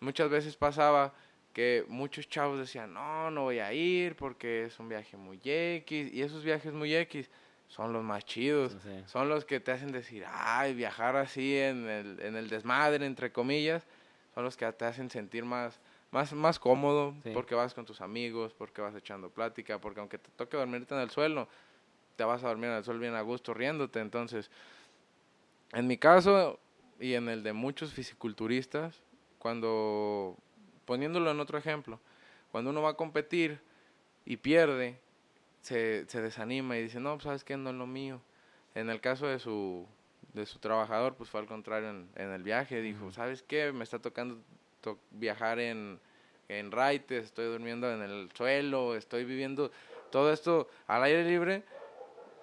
[0.00, 1.12] muchas veces pasaba
[1.52, 6.12] que muchos chavos decían, no, no voy a ir porque es un viaje muy X.
[6.12, 7.30] Y esos viajes muy X
[7.68, 8.76] son los más chidos.
[9.06, 13.32] Son los que te hacen decir, ay, viajar así en el, en el desmadre, entre
[13.32, 13.86] comillas,
[14.34, 15.78] son los que te hacen sentir más,
[16.10, 20.30] más, más cómodo porque vas con tus amigos, porque vas echando plática, porque aunque te
[20.36, 21.48] toque dormirte en el suelo,
[22.16, 24.00] te vas a dormir en el sol bien a gusto riéndote.
[24.00, 24.50] Entonces,
[25.72, 26.58] en mi caso
[27.00, 29.02] y en el de muchos fisiculturistas,
[29.38, 30.36] cuando,
[30.84, 31.98] poniéndolo en otro ejemplo,
[32.50, 33.60] cuando uno va a competir
[34.24, 34.98] y pierde,
[35.62, 38.20] se, se desanima y dice, no, pues sabes que no es lo mío.
[38.74, 39.86] En el caso de su,
[40.32, 43.72] de su trabajador, pues fue al contrario en, en el viaje, dijo, ¿sabes qué?
[43.72, 44.38] Me está tocando
[45.10, 46.00] viajar en,
[46.48, 49.70] en raites, estoy durmiendo en el suelo, estoy viviendo
[50.10, 51.62] todo esto al aire libre,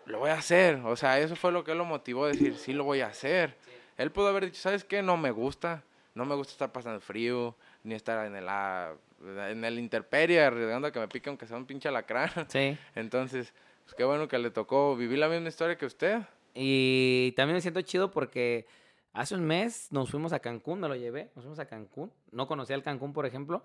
[0.05, 0.75] lo voy a hacer.
[0.85, 3.55] O sea, eso fue lo que lo motivó a decir, sí lo voy a hacer.
[3.97, 5.01] Él pudo haber dicho, ¿sabes qué?
[5.01, 5.83] No me gusta.
[6.15, 10.87] No me gusta estar pasando frío, ni estar en el, ah, en el interperie arriesgando
[10.87, 12.29] a que me pique aunque sea un pinche alacrán.
[12.49, 12.77] Sí.
[12.95, 13.53] Entonces,
[13.83, 16.21] pues qué bueno que le tocó vivir la misma historia que usted.
[16.53, 18.65] Y también me siento chido porque
[19.13, 22.11] hace un mes nos fuimos a Cancún, me lo llevé, nos fuimos a Cancún.
[22.31, 23.63] No conocía el Cancún, por ejemplo.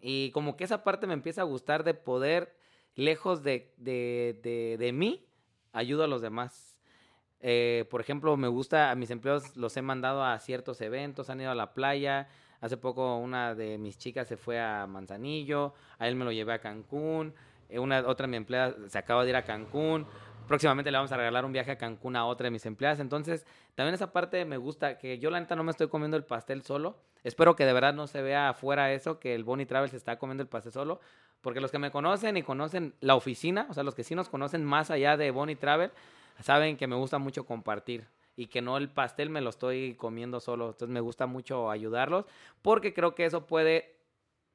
[0.00, 2.54] Y como que esa parte me empieza a gustar de poder,
[2.94, 5.26] lejos de, de, de, de mí,
[5.72, 6.78] ayudo a los demás.
[7.42, 11.40] Eh, por ejemplo, me gusta, a mis empleados los he mandado a ciertos eventos, han
[11.40, 12.28] ido a la playa.
[12.60, 16.52] Hace poco una de mis chicas se fue a Manzanillo, a él me lo llevé
[16.52, 17.34] a Cancún.
[17.68, 20.06] Eh, una, otra de mi empleada se acaba de ir a Cancún.
[20.46, 23.00] Próximamente le vamos a regalar un viaje a Cancún a otra de mis empleadas.
[23.00, 26.24] Entonces, también esa parte me gusta, que yo la neta no me estoy comiendo el
[26.24, 26.98] pastel solo.
[27.22, 30.18] Espero que de verdad no se vea afuera eso, que el Bonnie Travel se está
[30.18, 31.00] comiendo el pastel solo.
[31.40, 34.28] Porque los que me conocen y conocen la oficina, o sea, los que sí nos
[34.28, 35.92] conocen más allá de Bonnie Travel,
[36.40, 38.06] saben que me gusta mucho compartir
[38.36, 40.66] y que no el pastel me lo estoy comiendo solo.
[40.66, 42.24] Entonces me gusta mucho ayudarlos
[42.62, 43.96] porque creo que eso puede,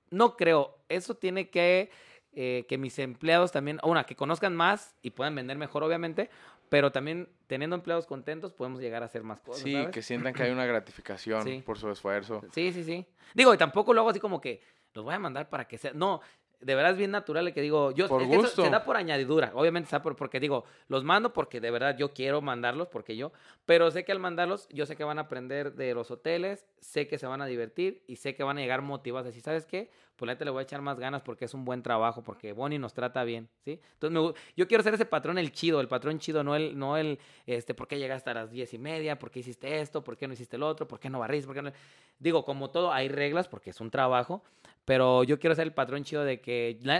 [0.09, 1.89] no creo, eso tiene que,
[2.33, 6.29] eh, que mis empleados también, una, que conozcan más y puedan vender mejor obviamente,
[6.69, 9.61] pero también teniendo empleados contentos podemos llegar a hacer más cosas.
[9.63, 9.89] Sí, ¿sabes?
[9.91, 11.61] que sientan que hay una gratificación Sí.
[11.65, 12.41] por su esfuerzo.
[12.51, 13.05] Sí, sí, sí.
[13.33, 14.61] Digo, y tampoco lo hago así como que
[14.93, 15.91] los voy a mandar para que sea.
[15.93, 16.21] No,
[16.61, 17.91] de verdad es bien natural el que digo.
[17.91, 18.63] Yo, Por es que eso gusto.
[18.63, 19.51] se da por añadidura.
[19.55, 23.31] Obviamente da por, porque digo, los mando porque de verdad yo quiero mandarlos, porque yo.
[23.65, 27.07] Pero sé que al mandarlos, yo sé que van a aprender de los hoteles, sé
[27.07, 29.29] que se van a divertir y sé que van a llegar motivados.
[29.29, 29.89] Así, ¿sabes qué?
[30.15, 32.53] Pues la neta le voy a echar más ganas porque es un buen trabajo, porque
[32.53, 33.81] Bonnie nos trata bien, ¿sí?
[33.93, 36.95] Entonces, me yo quiero ser ese patrón, el chido, el patrón chido, no el, no
[36.95, 39.19] el, este, ¿por qué llegaste a las diez y media?
[39.19, 40.05] ¿Por qué hiciste esto?
[40.05, 40.87] ¿Por qué no hiciste el otro?
[40.87, 41.47] ¿Por qué no barriste?
[41.47, 41.71] ¿Por qué no?
[42.17, 44.41] Digo, como todo, hay reglas porque es un trabajo,
[44.85, 46.39] pero yo quiero ser el patrón chido de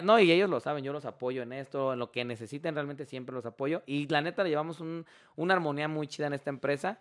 [0.03, 3.05] no, y ellos lo saben, yo los apoyo en esto, en lo que necesiten, realmente
[3.05, 3.83] siempre los apoyo.
[3.85, 6.99] Y la neta, le llevamos un- una armonía muy chida en esta empresa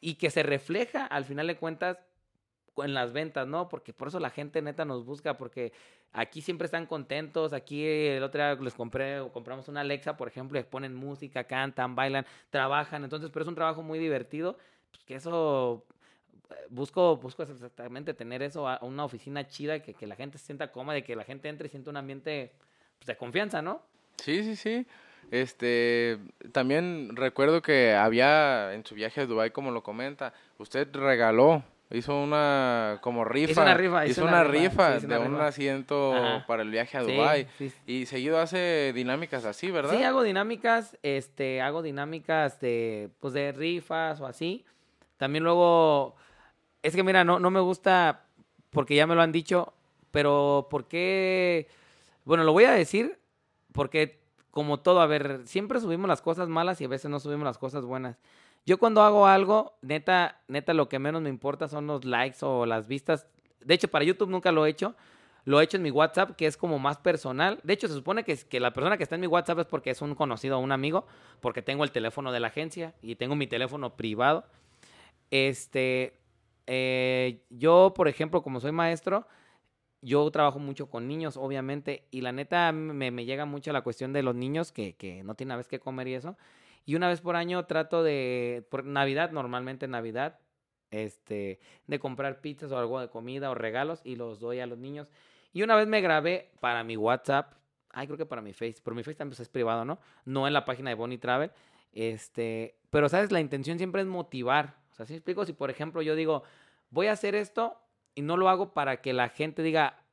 [0.00, 1.98] y que se refleja, al final de cuentas,
[2.76, 3.68] en las ventas, ¿no?
[3.68, 5.72] Porque por eso la gente neta nos busca, porque
[6.12, 10.28] aquí siempre están contentos, aquí el otro día les compré, o compramos una Alexa, por
[10.28, 14.58] ejemplo, les ponen música, cantan, bailan, trabajan, entonces, pero es un trabajo muy divertido,
[14.90, 15.84] pues que eso
[16.70, 20.70] busco, busco exactamente tener eso a una oficina chida, que, que la gente se sienta
[20.70, 22.52] cómoda, que la gente entre y sienta un ambiente
[22.98, 23.82] pues, de confianza, ¿no?
[24.16, 24.86] Sí, sí, sí.
[25.30, 26.18] Este,
[26.52, 32.14] también recuerdo que había en su viaje a Dubai, como lo comenta, usted regaló, hizo
[32.14, 35.28] una como rifa, una rifa, hizo hizo una una rifa, rifa sí, hice una de
[35.28, 36.46] un asiento Ajá.
[36.46, 37.76] para el viaje a Dubai sí, sí.
[37.86, 39.96] y seguido hace dinámicas así, ¿verdad?
[39.96, 44.64] Sí, hago dinámicas, este, hago dinámicas de, pues, de rifas o así.
[45.16, 46.16] También luego,
[46.84, 48.26] es que mira, no, no me gusta,
[48.70, 49.72] porque ya me lo han dicho,
[50.12, 51.68] pero ¿por qué?
[52.24, 53.18] Bueno, lo voy a decir,
[53.72, 54.20] porque
[54.50, 57.58] como todo, a ver, siempre subimos las cosas malas y a veces no subimos las
[57.58, 58.18] cosas buenas.
[58.66, 62.64] Yo cuando hago algo, neta, neta, lo que menos me importa son los likes o
[62.66, 63.26] las vistas.
[63.60, 64.94] De hecho, para YouTube nunca lo he hecho.
[65.46, 67.60] Lo he hecho en mi WhatsApp, que es como más personal.
[67.64, 69.66] De hecho, se supone que, es- que la persona que está en mi WhatsApp es
[69.66, 71.06] porque es un conocido o un amigo,
[71.40, 74.44] porque tengo el teléfono de la agencia y tengo mi teléfono privado.
[75.30, 76.14] Este,
[76.66, 79.26] eh, yo, por ejemplo, como soy maestro,
[80.02, 84.22] yo trabajo mucho con niños, obviamente, y la neta me, llega mucho la cuestión de
[84.22, 86.36] los niños que, que no tienen a veces que comer y eso.
[86.84, 90.38] Y una vez por año trato de, por Navidad, normalmente en Navidad,
[90.90, 94.78] este, de comprar pizzas o algo de comida o regalos y los doy a los
[94.78, 95.10] niños.
[95.52, 97.54] Y una vez me grabé para mi WhatsApp,
[97.90, 99.98] ay, creo que para mi Face, pero mi Face también pues, es privado, ¿no?
[100.24, 101.50] No en la página de Bonnie Travel.
[101.92, 104.76] Este, pero sabes, la intención siempre es motivar.
[104.94, 106.44] O sea, si explico, si por ejemplo yo digo,
[106.90, 107.76] voy a hacer esto
[108.14, 110.04] y no lo hago para que la gente diga,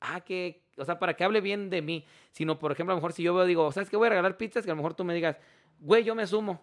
[0.00, 3.00] ah, que, o sea, para que hable bien de mí, sino por ejemplo, a lo
[3.00, 3.98] mejor si yo veo, digo, ¿sabes qué?
[3.98, 5.36] Voy a regalar pizzas, que a lo mejor tú me digas,
[5.78, 6.58] güey, yo me sumo.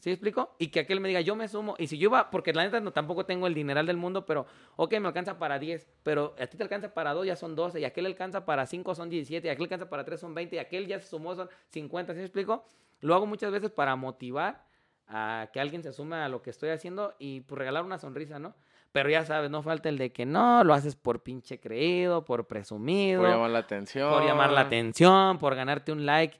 [0.00, 0.54] ¿Sí explico?
[0.58, 1.76] Y que aquel me diga, yo me sumo.
[1.78, 4.46] Y si yo iba, porque la neta no, tampoco tengo el dineral del mundo, pero,
[4.76, 7.80] ok, me alcanza para 10, pero a ti te alcanza para 2, ya son 12,
[7.80, 10.58] y aquel alcanza para 5, son 17, y aquel alcanza para 3, son 20, y
[10.58, 12.64] aquel ya se sumó, son 50, ¿sí explico?
[13.00, 14.66] Lo hago muchas veces para motivar
[15.08, 18.38] a que alguien se sume a lo que estoy haciendo y pues regalar una sonrisa,
[18.38, 18.54] ¿no?
[18.92, 22.46] Pero ya sabes, no falta el de que no, lo haces por pinche creído, por
[22.46, 24.10] presumido Por llamar la atención.
[24.10, 26.38] por llamar la atención, por ganarte un like.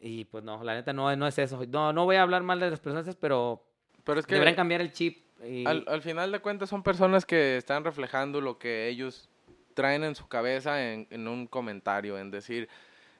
[0.00, 1.62] Y pues no, la neta no, no es eso.
[1.68, 3.62] No, no voy a hablar mal de las personas, pero
[4.04, 5.24] Pero es que deberían cambiar el chip.
[5.44, 9.28] y- al, al final de cuentas son personas que están reflejando lo que ellos
[9.74, 12.68] traen en su cabeza en, en un comentario, en decir,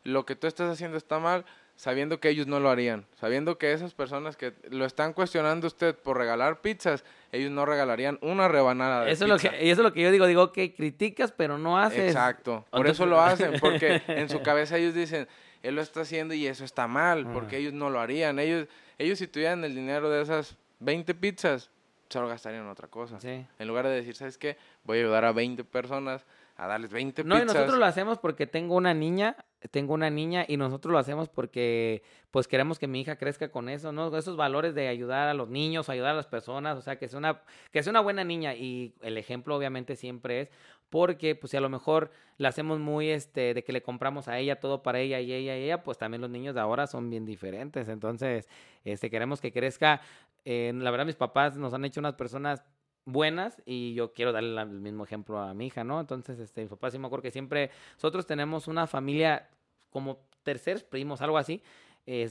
[0.05, 1.45] lo que tú estás haciendo está mal,
[1.81, 5.97] sabiendo que ellos no lo harían, sabiendo que esas personas que lo están cuestionando usted
[5.97, 9.49] por regalar pizzas, ellos no regalarían una rebanada de eso, es lo pizza.
[9.49, 10.27] que, y eso es lo que yo digo.
[10.27, 12.09] Digo, que criticas, pero no haces.
[12.11, 15.27] Exacto, por Entonces- eso lo hacen, porque en su cabeza ellos dicen,
[15.63, 18.39] él lo está haciendo y eso está mal, porque ellos no lo harían.
[18.39, 18.69] Ellos,
[18.99, 21.71] ellos si tuvieran el dinero de esas 20 pizzas,
[22.11, 23.17] se lo gastarían en otra cosa.
[23.27, 24.59] En lugar de decir, ¿sabes qué?
[24.85, 26.27] Voy a ayudar a 20 personas
[26.59, 27.47] a darles 20 no, pizzas.
[27.47, 29.35] No, y nosotros lo hacemos porque tengo una niña,
[29.69, 33.69] tengo una niña y nosotros lo hacemos porque pues queremos que mi hija crezca con
[33.69, 34.17] eso, ¿no?
[34.17, 37.19] Esos valores de ayudar a los niños, ayudar a las personas, o sea, que sea
[37.19, 40.51] una que sea una buena niña y el ejemplo obviamente siempre es
[40.89, 44.39] porque pues si a lo mejor la hacemos muy este de que le compramos a
[44.39, 47.11] ella todo para ella y ella y ella, pues también los niños de ahora son
[47.11, 48.49] bien diferentes, entonces
[48.85, 50.01] este queremos que crezca
[50.45, 52.65] eh, la verdad mis papás nos han hecho unas personas
[53.05, 56.01] buenas y yo quiero darle el mismo ejemplo a mi hija, ¿no?
[56.01, 59.49] Entonces, este, mi papá sí me acuerdo que siempre nosotros tenemos una familia
[59.91, 61.63] como terceros primos, algo así,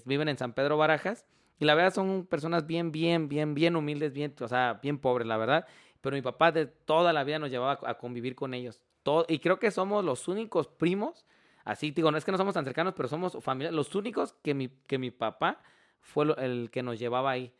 [0.06, 1.26] viven en San Pedro Barajas
[1.60, 5.28] y la verdad son personas bien, bien, bien, bien humildes, bien, o sea, bien pobres,
[5.28, 5.68] la verdad.
[6.02, 8.82] Pero mi papá de toda la vida nos llevaba a convivir con ellos.
[9.04, 11.26] Todo, y creo que somos los únicos primos,
[11.66, 14.54] así digo, no es que no somos tan cercanos, pero somos familia, los únicos que
[14.54, 15.62] mi, que mi papá
[16.00, 17.54] fue el que nos llevaba ahí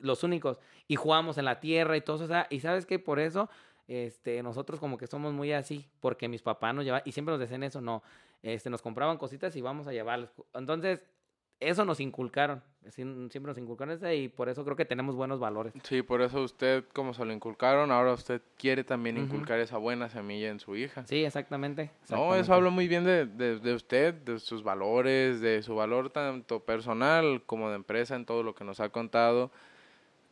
[0.00, 0.58] los únicos.
[0.88, 2.34] Y jugamos en la tierra y todo eso.
[2.50, 3.48] y sabes que por eso
[3.88, 7.40] este, nosotros como que somos muy así, porque mis papás nos llevaban, y siempre nos
[7.40, 8.02] decían eso, no,
[8.42, 10.30] este, nos compraban cositas y vamos a llevarles.
[10.54, 11.00] Entonces,
[11.58, 15.72] eso nos inculcaron, siempre nos inculcaron eso y por eso creo que tenemos buenos valores.
[15.84, 20.10] Sí, por eso usted, como se lo inculcaron, ahora usted quiere también inculcar esa buena
[20.10, 21.06] semilla en su hija.
[21.06, 21.90] Sí, exactamente.
[22.10, 26.10] No, eso habla muy bien de, de, de, usted, de sus valores, de su valor
[26.10, 29.50] tanto personal como de empresa en todo lo que nos ha contado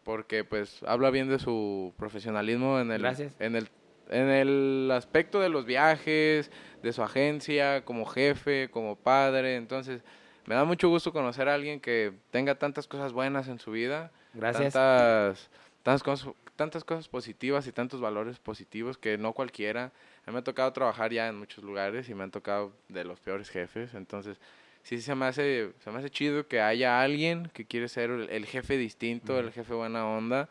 [0.05, 3.05] porque pues habla bien de su profesionalismo en el,
[3.39, 3.69] en el
[4.11, 6.51] en el aspecto de los viajes,
[6.83, 9.57] de su agencia, como jefe, como padre.
[9.57, 10.03] Entonces,
[10.47, 14.13] me da mucho gusto conocer a alguien que tenga tantas cosas buenas en su vida.
[14.35, 14.75] Gracias.
[14.75, 15.51] Tantas,
[15.83, 19.93] tantas, cosas, tantas cosas positivas y tantos valores positivos que no cualquiera.
[20.27, 23.05] A mí me ha tocado trabajar ya en muchos lugares y me han tocado de
[23.05, 23.95] los peores jefes.
[23.95, 24.39] Entonces,
[24.85, 28.47] sí se me hace, se me hace chido que haya alguien que quiere ser el,
[28.47, 30.49] jefe distinto, el jefe buena onda,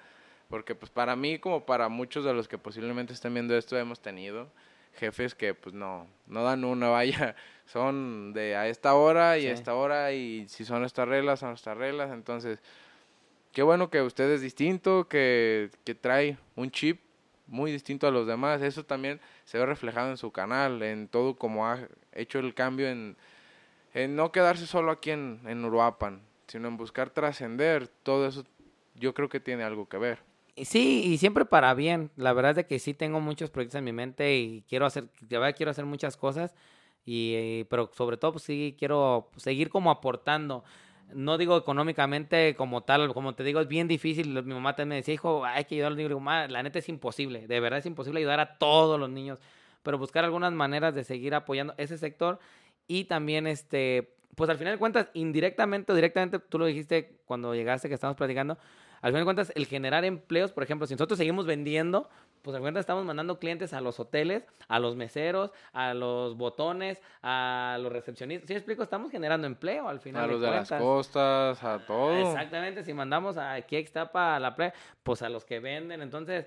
[0.50, 4.02] porque pues para mí como para muchos de los que posiblemente estén viendo esto hemos
[4.02, 4.50] tenido
[4.96, 9.52] jefes que pues no, no dan una vaya, son de a esta hora y a
[9.52, 12.60] esta hora y si son estas reglas, son estas reglas, entonces
[13.52, 17.00] qué bueno que usted es distinto, que, que trae un chip
[17.46, 21.36] muy distinto a los demás, eso también se ve reflejado en su canal, en todo
[21.36, 23.16] como ha hecho el cambio en
[23.94, 28.44] en no quedarse solo aquí en, en Uruapan, sino en buscar trascender, todo eso
[28.96, 30.20] yo creo que tiene algo que ver.
[30.58, 32.12] Sí, y siempre para bien.
[32.16, 35.38] La verdad es que sí tengo muchos proyectos en mi mente y quiero hacer, de
[35.38, 36.54] verdad quiero hacer muchas cosas,
[37.06, 40.64] y, pero sobre todo pues sí quiero seguir como aportando.
[41.14, 44.44] No digo económicamente como tal, como te digo, es bien difícil.
[44.44, 46.52] Mi mamá también me decía, hijo, hay que ayudar a los niños.
[46.52, 49.40] la neta es imposible, de verdad es imposible ayudar a todos los niños,
[49.82, 52.40] pero buscar algunas maneras de seguir apoyando ese sector
[52.88, 57.54] y también, este, pues al final de cuentas, indirectamente o directamente, tú lo dijiste cuando
[57.54, 58.58] llegaste que estamos platicando,
[59.04, 62.10] al final de cuentas, el generar empleos, por ejemplo, si nosotros seguimos vendiendo,
[62.42, 67.02] pues al final estamos mandando clientes a los hoteles, a los meseros, a los botones,
[67.22, 68.48] a los recepcionistas.
[68.48, 68.82] ¿Sí me explico?
[68.82, 70.24] Estamos generando empleo al final.
[70.24, 72.14] A los de, las costas, a todo.
[72.14, 74.74] Exactamente, si mandamos a aquí a la playa,
[75.04, 76.02] pues a los que venden.
[76.02, 76.46] Entonces,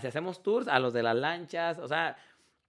[0.00, 2.18] si hacemos tours, a los de las lanchas, o sea,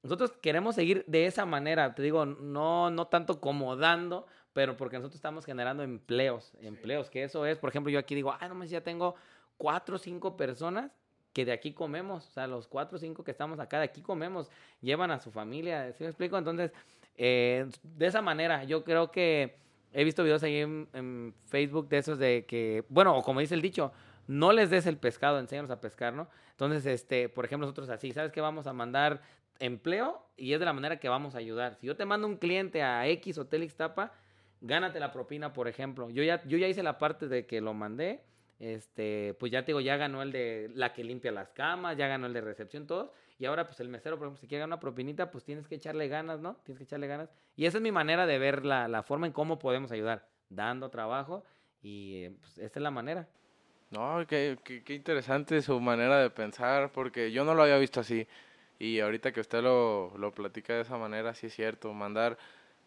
[0.06, 4.98] nosotros queremos seguir de esa manera, te digo, no, no tanto como dando, pero porque
[4.98, 8.54] nosotros estamos generando empleos, empleos, que eso es, por ejemplo, yo aquí digo, ah, no
[8.54, 9.16] más, ya tengo
[9.58, 10.92] cuatro o cinco personas
[11.34, 14.04] que de aquí comemos, o sea, los cuatro o cinco que estamos acá, de aquí
[14.04, 16.38] comemos, llevan a su familia, ¿sí me explico?
[16.38, 16.72] Entonces,
[17.18, 19.58] eh, de esa manera, yo creo que
[19.92, 23.56] he visto videos ahí en, en, Facebook de esos de que, bueno, o como dice
[23.56, 23.92] el dicho,
[24.28, 26.30] no les des el pescado, enséñanos a pescar, ¿no?
[26.52, 28.40] Entonces, este, por ejemplo, nosotros así, ¿sabes qué?
[28.40, 29.22] Vamos a mandar
[29.60, 31.76] empleo y es de la manera que vamos a ayudar.
[31.76, 34.12] Si yo te mando un cliente a X Hotel Ixtapa,
[34.62, 36.10] gánate la propina, por ejemplo.
[36.10, 38.24] Yo ya, yo ya hice la parte de que lo mandé.
[38.60, 42.08] Este, pues ya te digo, ya ganó el de la que limpia las camas, ya
[42.08, 43.12] ganó el de recepción, todos.
[43.38, 45.76] Y ahora, pues el mesero, por ejemplo, si quiere ganar una propinita, pues tienes que
[45.76, 46.56] echarle ganas, ¿no?
[46.64, 47.30] Tienes que echarle ganas.
[47.58, 50.90] Y esa es mi manera de ver la, la forma en cómo podemos ayudar, dando
[50.90, 51.44] trabajo.
[51.82, 53.28] Y eh, pues esta es la manera.
[53.92, 58.00] No, qué, qué, qué interesante su manera de pensar, porque yo no lo había visto
[58.00, 58.26] así.
[58.80, 62.38] Y ahorita que usted lo, lo platica de esa manera, sí es cierto, mandar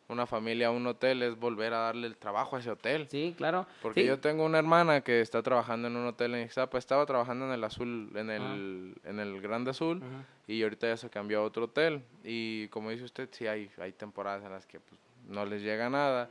[0.09, 3.07] una familia a un hotel es volver a darle el trabajo a ese hotel.
[3.09, 3.66] Sí, claro.
[3.82, 7.45] Porque yo tengo una hermana que está trabajando en un hotel en Ixtapa, estaba trabajando
[7.47, 10.03] en el azul, en el, en el Grande Azul,
[10.47, 12.03] y ahorita ya se cambió a otro hotel.
[12.24, 15.91] Y como dice usted, sí hay, hay temporadas en las que pues, no les llega
[15.91, 16.30] nada.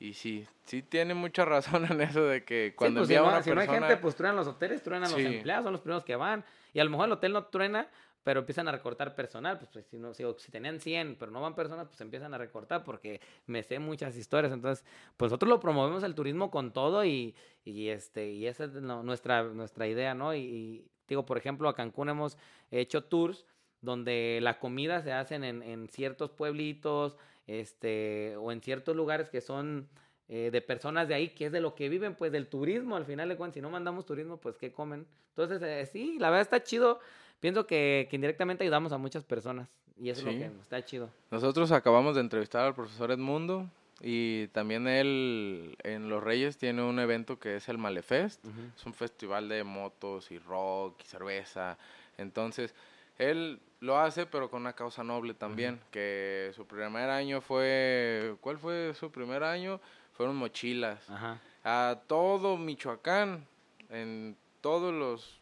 [0.00, 3.60] Y sí, sí tiene mucha razón en eso de que cuando sí, pues, si, no,
[3.60, 6.44] hay gente, pues truenan los hoteles, truenan los empleados, son los primeros que van.
[6.72, 7.88] Y a lo mejor el hotel no truena,
[8.24, 11.40] pero empiezan a recortar personal, pues, pues, si, no, si, si, tenían 100, pero no
[11.40, 14.84] van personas, pues empiezan a recortar porque me sé muchas historias, entonces,
[15.16, 19.44] pues nosotros lo promovemos el turismo con todo y, y este, y esa es nuestra,
[19.44, 20.34] nuestra idea, ¿no?
[20.34, 22.36] Y, y, digo, por ejemplo, a Cancún hemos
[22.70, 23.46] hecho tours
[23.80, 27.16] donde la comida se hacen en, en ciertos pueblitos,
[27.46, 29.88] este, o en ciertos lugares que son
[30.28, 33.06] eh, de personas de ahí, que es de lo que viven, pues del turismo, al
[33.06, 35.06] final de cuentas, si no mandamos turismo, pues ¿qué comen?
[35.30, 37.00] Entonces, eh, sí, la verdad está chido.
[37.40, 40.28] Pienso que, que, indirectamente ayudamos a muchas personas y eso sí.
[40.28, 41.10] es lo que está chido.
[41.30, 43.68] Nosotros acabamos de entrevistar al profesor Edmundo
[44.00, 48.44] y también él en Los Reyes tiene un evento que es el Malefest.
[48.44, 48.74] Uh -huh.
[48.76, 51.78] Es un festival de motos y rock y cerveza.
[52.16, 52.74] Entonces,
[53.18, 55.90] él lo hace, pero con una causa noble también, uh -huh.
[55.90, 59.80] que su primer año fue, ¿cuál fue su primer año?
[60.14, 61.06] Fueron mochilas.
[61.64, 63.46] A todo Michoacán,
[63.90, 65.37] en todos los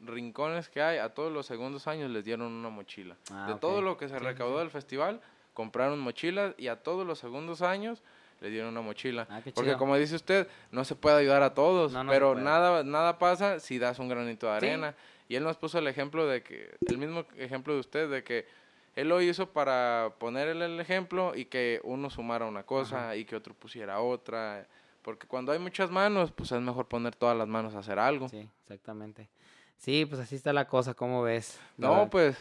[0.00, 3.16] rincones que hay, a todos los segundos años les dieron una mochila.
[3.32, 3.60] Ah, de ok.
[3.60, 4.58] todo lo que se Sí, recaudó sí.
[4.60, 5.20] del festival,
[5.54, 8.02] compraron mochilas y a todos los segundos años
[8.40, 9.26] les dieron una mochila.
[9.30, 9.78] Ah, Porque chido.
[9.78, 13.58] como dice usted, no se puede ayudar a todos, No, no pero nada nada pasa
[13.60, 14.66] si das un granito de Sí.
[14.66, 14.94] arena.
[15.28, 18.46] Y él nos puso el ejemplo de que, el mismo ejemplo de usted, de que
[18.94, 23.34] él lo hizo para ponerle el ejemplo y que uno sumara una cosa y que
[23.36, 24.66] otro pusiera otra.
[25.02, 28.28] Porque cuando hay muchas manos, pues es mejor poner todas las manos a hacer algo.
[28.28, 29.28] Sí, exactamente.
[29.76, 31.60] Sí, pues así está la cosa, ¿cómo ves?
[31.76, 32.36] No, pues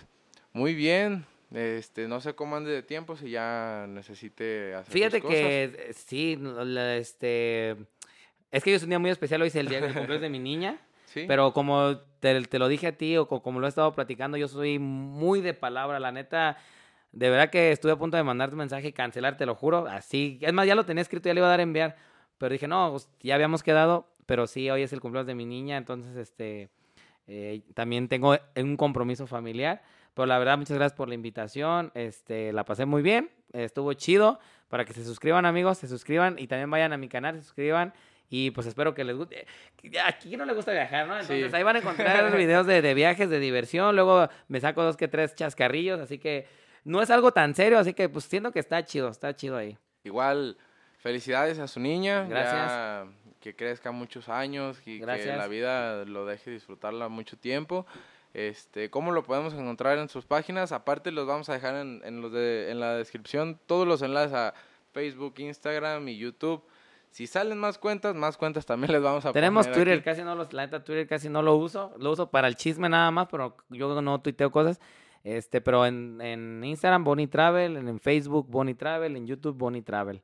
[0.53, 1.25] muy bien.
[1.53, 6.37] Este, no sé cómo ande de tiempo si ya necesite hacer Fíjate que eh, sí,
[6.97, 7.71] este
[8.51, 10.29] es que hoy es un día muy especial, hoy es el día del cumpleaños de
[10.29, 11.25] mi niña, Sí.
[11.27, 14.37] pero como te, te lo dije a ti o co- como lo he estado platicando,
[14.37, 16.57] yo soy muy de palabra, la neta,
[17.11, 19.87] de verdad que estuve a punto de mandarte un mensaje y cancelar, te lo juro,
[19.87, 21.95] así, es más, ya lo tenía escrito, ya le iba a dar a enviar,
[22.37, 25.45] pero dije, no, pues, ya habíamos quedado, pero sí, hoy es el cumpleaños de mi
[25.45, 26.69] niña, entonces, este,
[27.27, 29.81] eh, también tengo un compromiso familiar.
[30.13, 31.91] Pero la verdad, muchas gracias por la invitación.
[31.93, 33.29] Este, la pasé muy bien.
[33.53, 34.39] Estuvo chido.
[34.69, 37.93] Para que se suscriban, amigos, se suscriban y también vayan a mi canal, se suscriban.
[38.29, 39.45] Y pues espero que les guste.
[39.75, 41.13] Que- Aquí no le gusta viajar, ¿no?
[41.19, 41.55] Entonces Sí.
[41.55, 43.95] ahí van a encontrar videos de, de viajes, de diversión.
[43.95, 45.99] Luego me saco dos que tres chascarrillos.
[45.99, 46.47] Así que
[46.83, 47.77] no es algo tan serio.
[47.77, 49.77] Así que pues siento que está chido, está chido ahí.
[50.03, 50.57] Igual,
[50.97, 52.25] felicidades a su niña.
[52.27, 52.53] Gracias.
[52.67, 53.05] ya
[53.45, 55.37] que crezca muchos años y que Gracias.
[55.37, 57.85] la vida lo deje disfrutarla mucho tiempo.
[58.33, 60.71] Este, ¿Cómo lo podemos encontrar en sus páginas?
[60.71, 64.33] Aparte los vamos a dejar en, en, los de, en la descripción todos los enlaces
[64.33, 64.55] a
[64.93, 66.63] Facebook, Instagram y YouTube.
[67.11, 70.03] Si salen más cuentas, más cuentas también les vamos a Tenemos poner Twitter, aquí.
[70.05, 72.89] casi no los, la neta Twitter casi no lo uso, lo uso para el chisme
[72.89, 74.81] nada más, pero yo no tuiteo cosas.
[75.23, 79.83] Este, pero en, en Instagram Bonnie Travel, en, en Facebook Bonnie Travel, en YouTube Bonnie
[79.83, 80.19] Travel.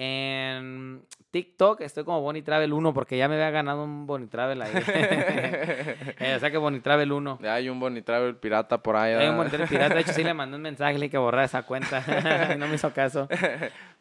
[0.00, 4.62] En TikTok estoy como Bonnie Travel 1 porque ya me había ganado un Bonnie Travel
[4.62, 4.72] ahí.
[6.20, 7.38] Eh, o sea que Bonnie Travel 1.
[7.42, 9.14] Ya hay un Bonnie Travel pirata por ahí.
[9.14, 9.36] Hay un.
[9.36, 12.54] Bonnie Travel pirata, de hecho sí le mandé un mensaje, le que borrar esa cuenta.
[12.58, 13.28] no me hizo caso.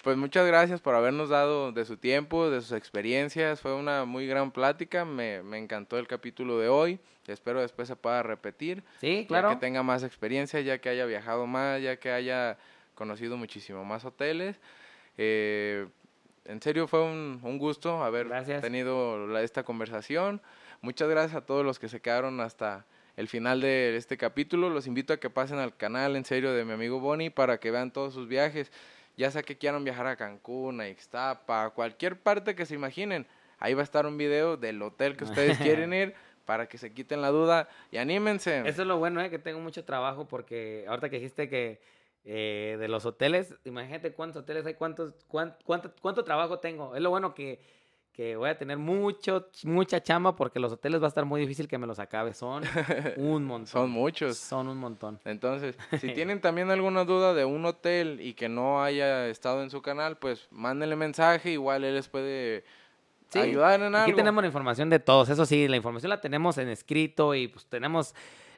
[0.03, 3.59] Pues muchas gracias por habernos dado de su tiempo, de sus experiencias.
[3.61, 5.03] Fue una muy gran plática.
[5.05, 6.99] Me, me encantó el capítulo de hoy.
[7.27, 8.83] Espero después se pueda repetir.
[9.01, 9.49] Sí, Ya claro.
[9.49, 12.57] que tenga más experiencia, ya que haya viajado más, ya que haya
[12.95, 14.59] conocido muchísimo más hoteles.
[15.18, 15.88] Eh,
[16.45, 18.61] en serio fue un, un gusto haber Gracias.
[18.61, 20.41] tenido la- esta conversación.
[20.82, 22.86] Muchas gracias a todos los que se quedaron hasta
[23.18, 24.70] el final de este capítulo.
[24.70, 27.72] Los invito a que pasen al canal, en serio, de mi amigo Bonnie para que
[27.72, 28.72] vean todos sus viajes.
[29.18, 33.26] Ya sea que quieran viajar a Cancún, a Ixtapa, a cualquier parte que se imaginen.
[33.59, 36.13] Ahí va a estar un video del hotel que ustedes quieren ir
[36.45, 38.59] para que se quiten la duda y anímense.
[38.59, 39.30] Eso es lo bueno, ¿eh?
[39.32, 41.82] que tengo mucho trabajo porque ahorita que dijiste que
[42.30, 46.93] eh, de los hoteles, imagínate cuántos hoteles hay, cuántos, cuán- cuánto, cuánto trabajo tengo.
[46.93, 47.61] Es lo bueno que,
[48.11, 51.69] que voy a tener mucho, mucha chamba porque los hoteles va a estar muy difícil
[51.69, 52.34] que me los acabe.
[52.34, 52.63] Son
[53.17, 53.67] un montón.
[53.67, 54.38] Son muchos.
[54.38, 55.19] Son un montón.
[55.23, 59.69] Entonces, si tienen también alguna duda de un hotel y que no haya estado en
[59.69, 62.65] su canal, pues mándenle mensaje, igual él les puede
[63.30, 64.15] Sí, ayudar en Aquí algo.
[64.17, 65.30] tenemos la información de todos.
[65.30, 68.15] Eso sí, la información la tenemos en escrito y pues tenemos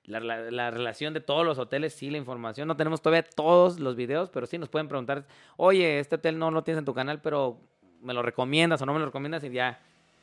[0.10, 1.94] la, la- la relación de todos los hoteles.
[1.94, 2.68] Sí, la información.
[2.68, 6.52] No tenemos todavía todos los videos, pero sí nos pueden preguntar, oye, este hotel no
[6.52, 7.58] lo tienes en tu canal, pero
[8.02, 9.80] me lo recomiendas o no me lo recomiendas y ya,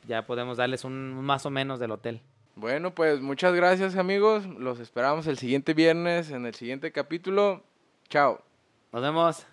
[0.07, 2.21] ya podemos darles un, un más o menos del hotel.
[2.55, 4.45] Bueno, pues muchas gracias amigos.
[4.45, 7.63] Los esperamos el siguiente viernes en el siguiente capítulo.
[8.09, 8.41] Chao.
[8.91, 9.47] Nos vemos.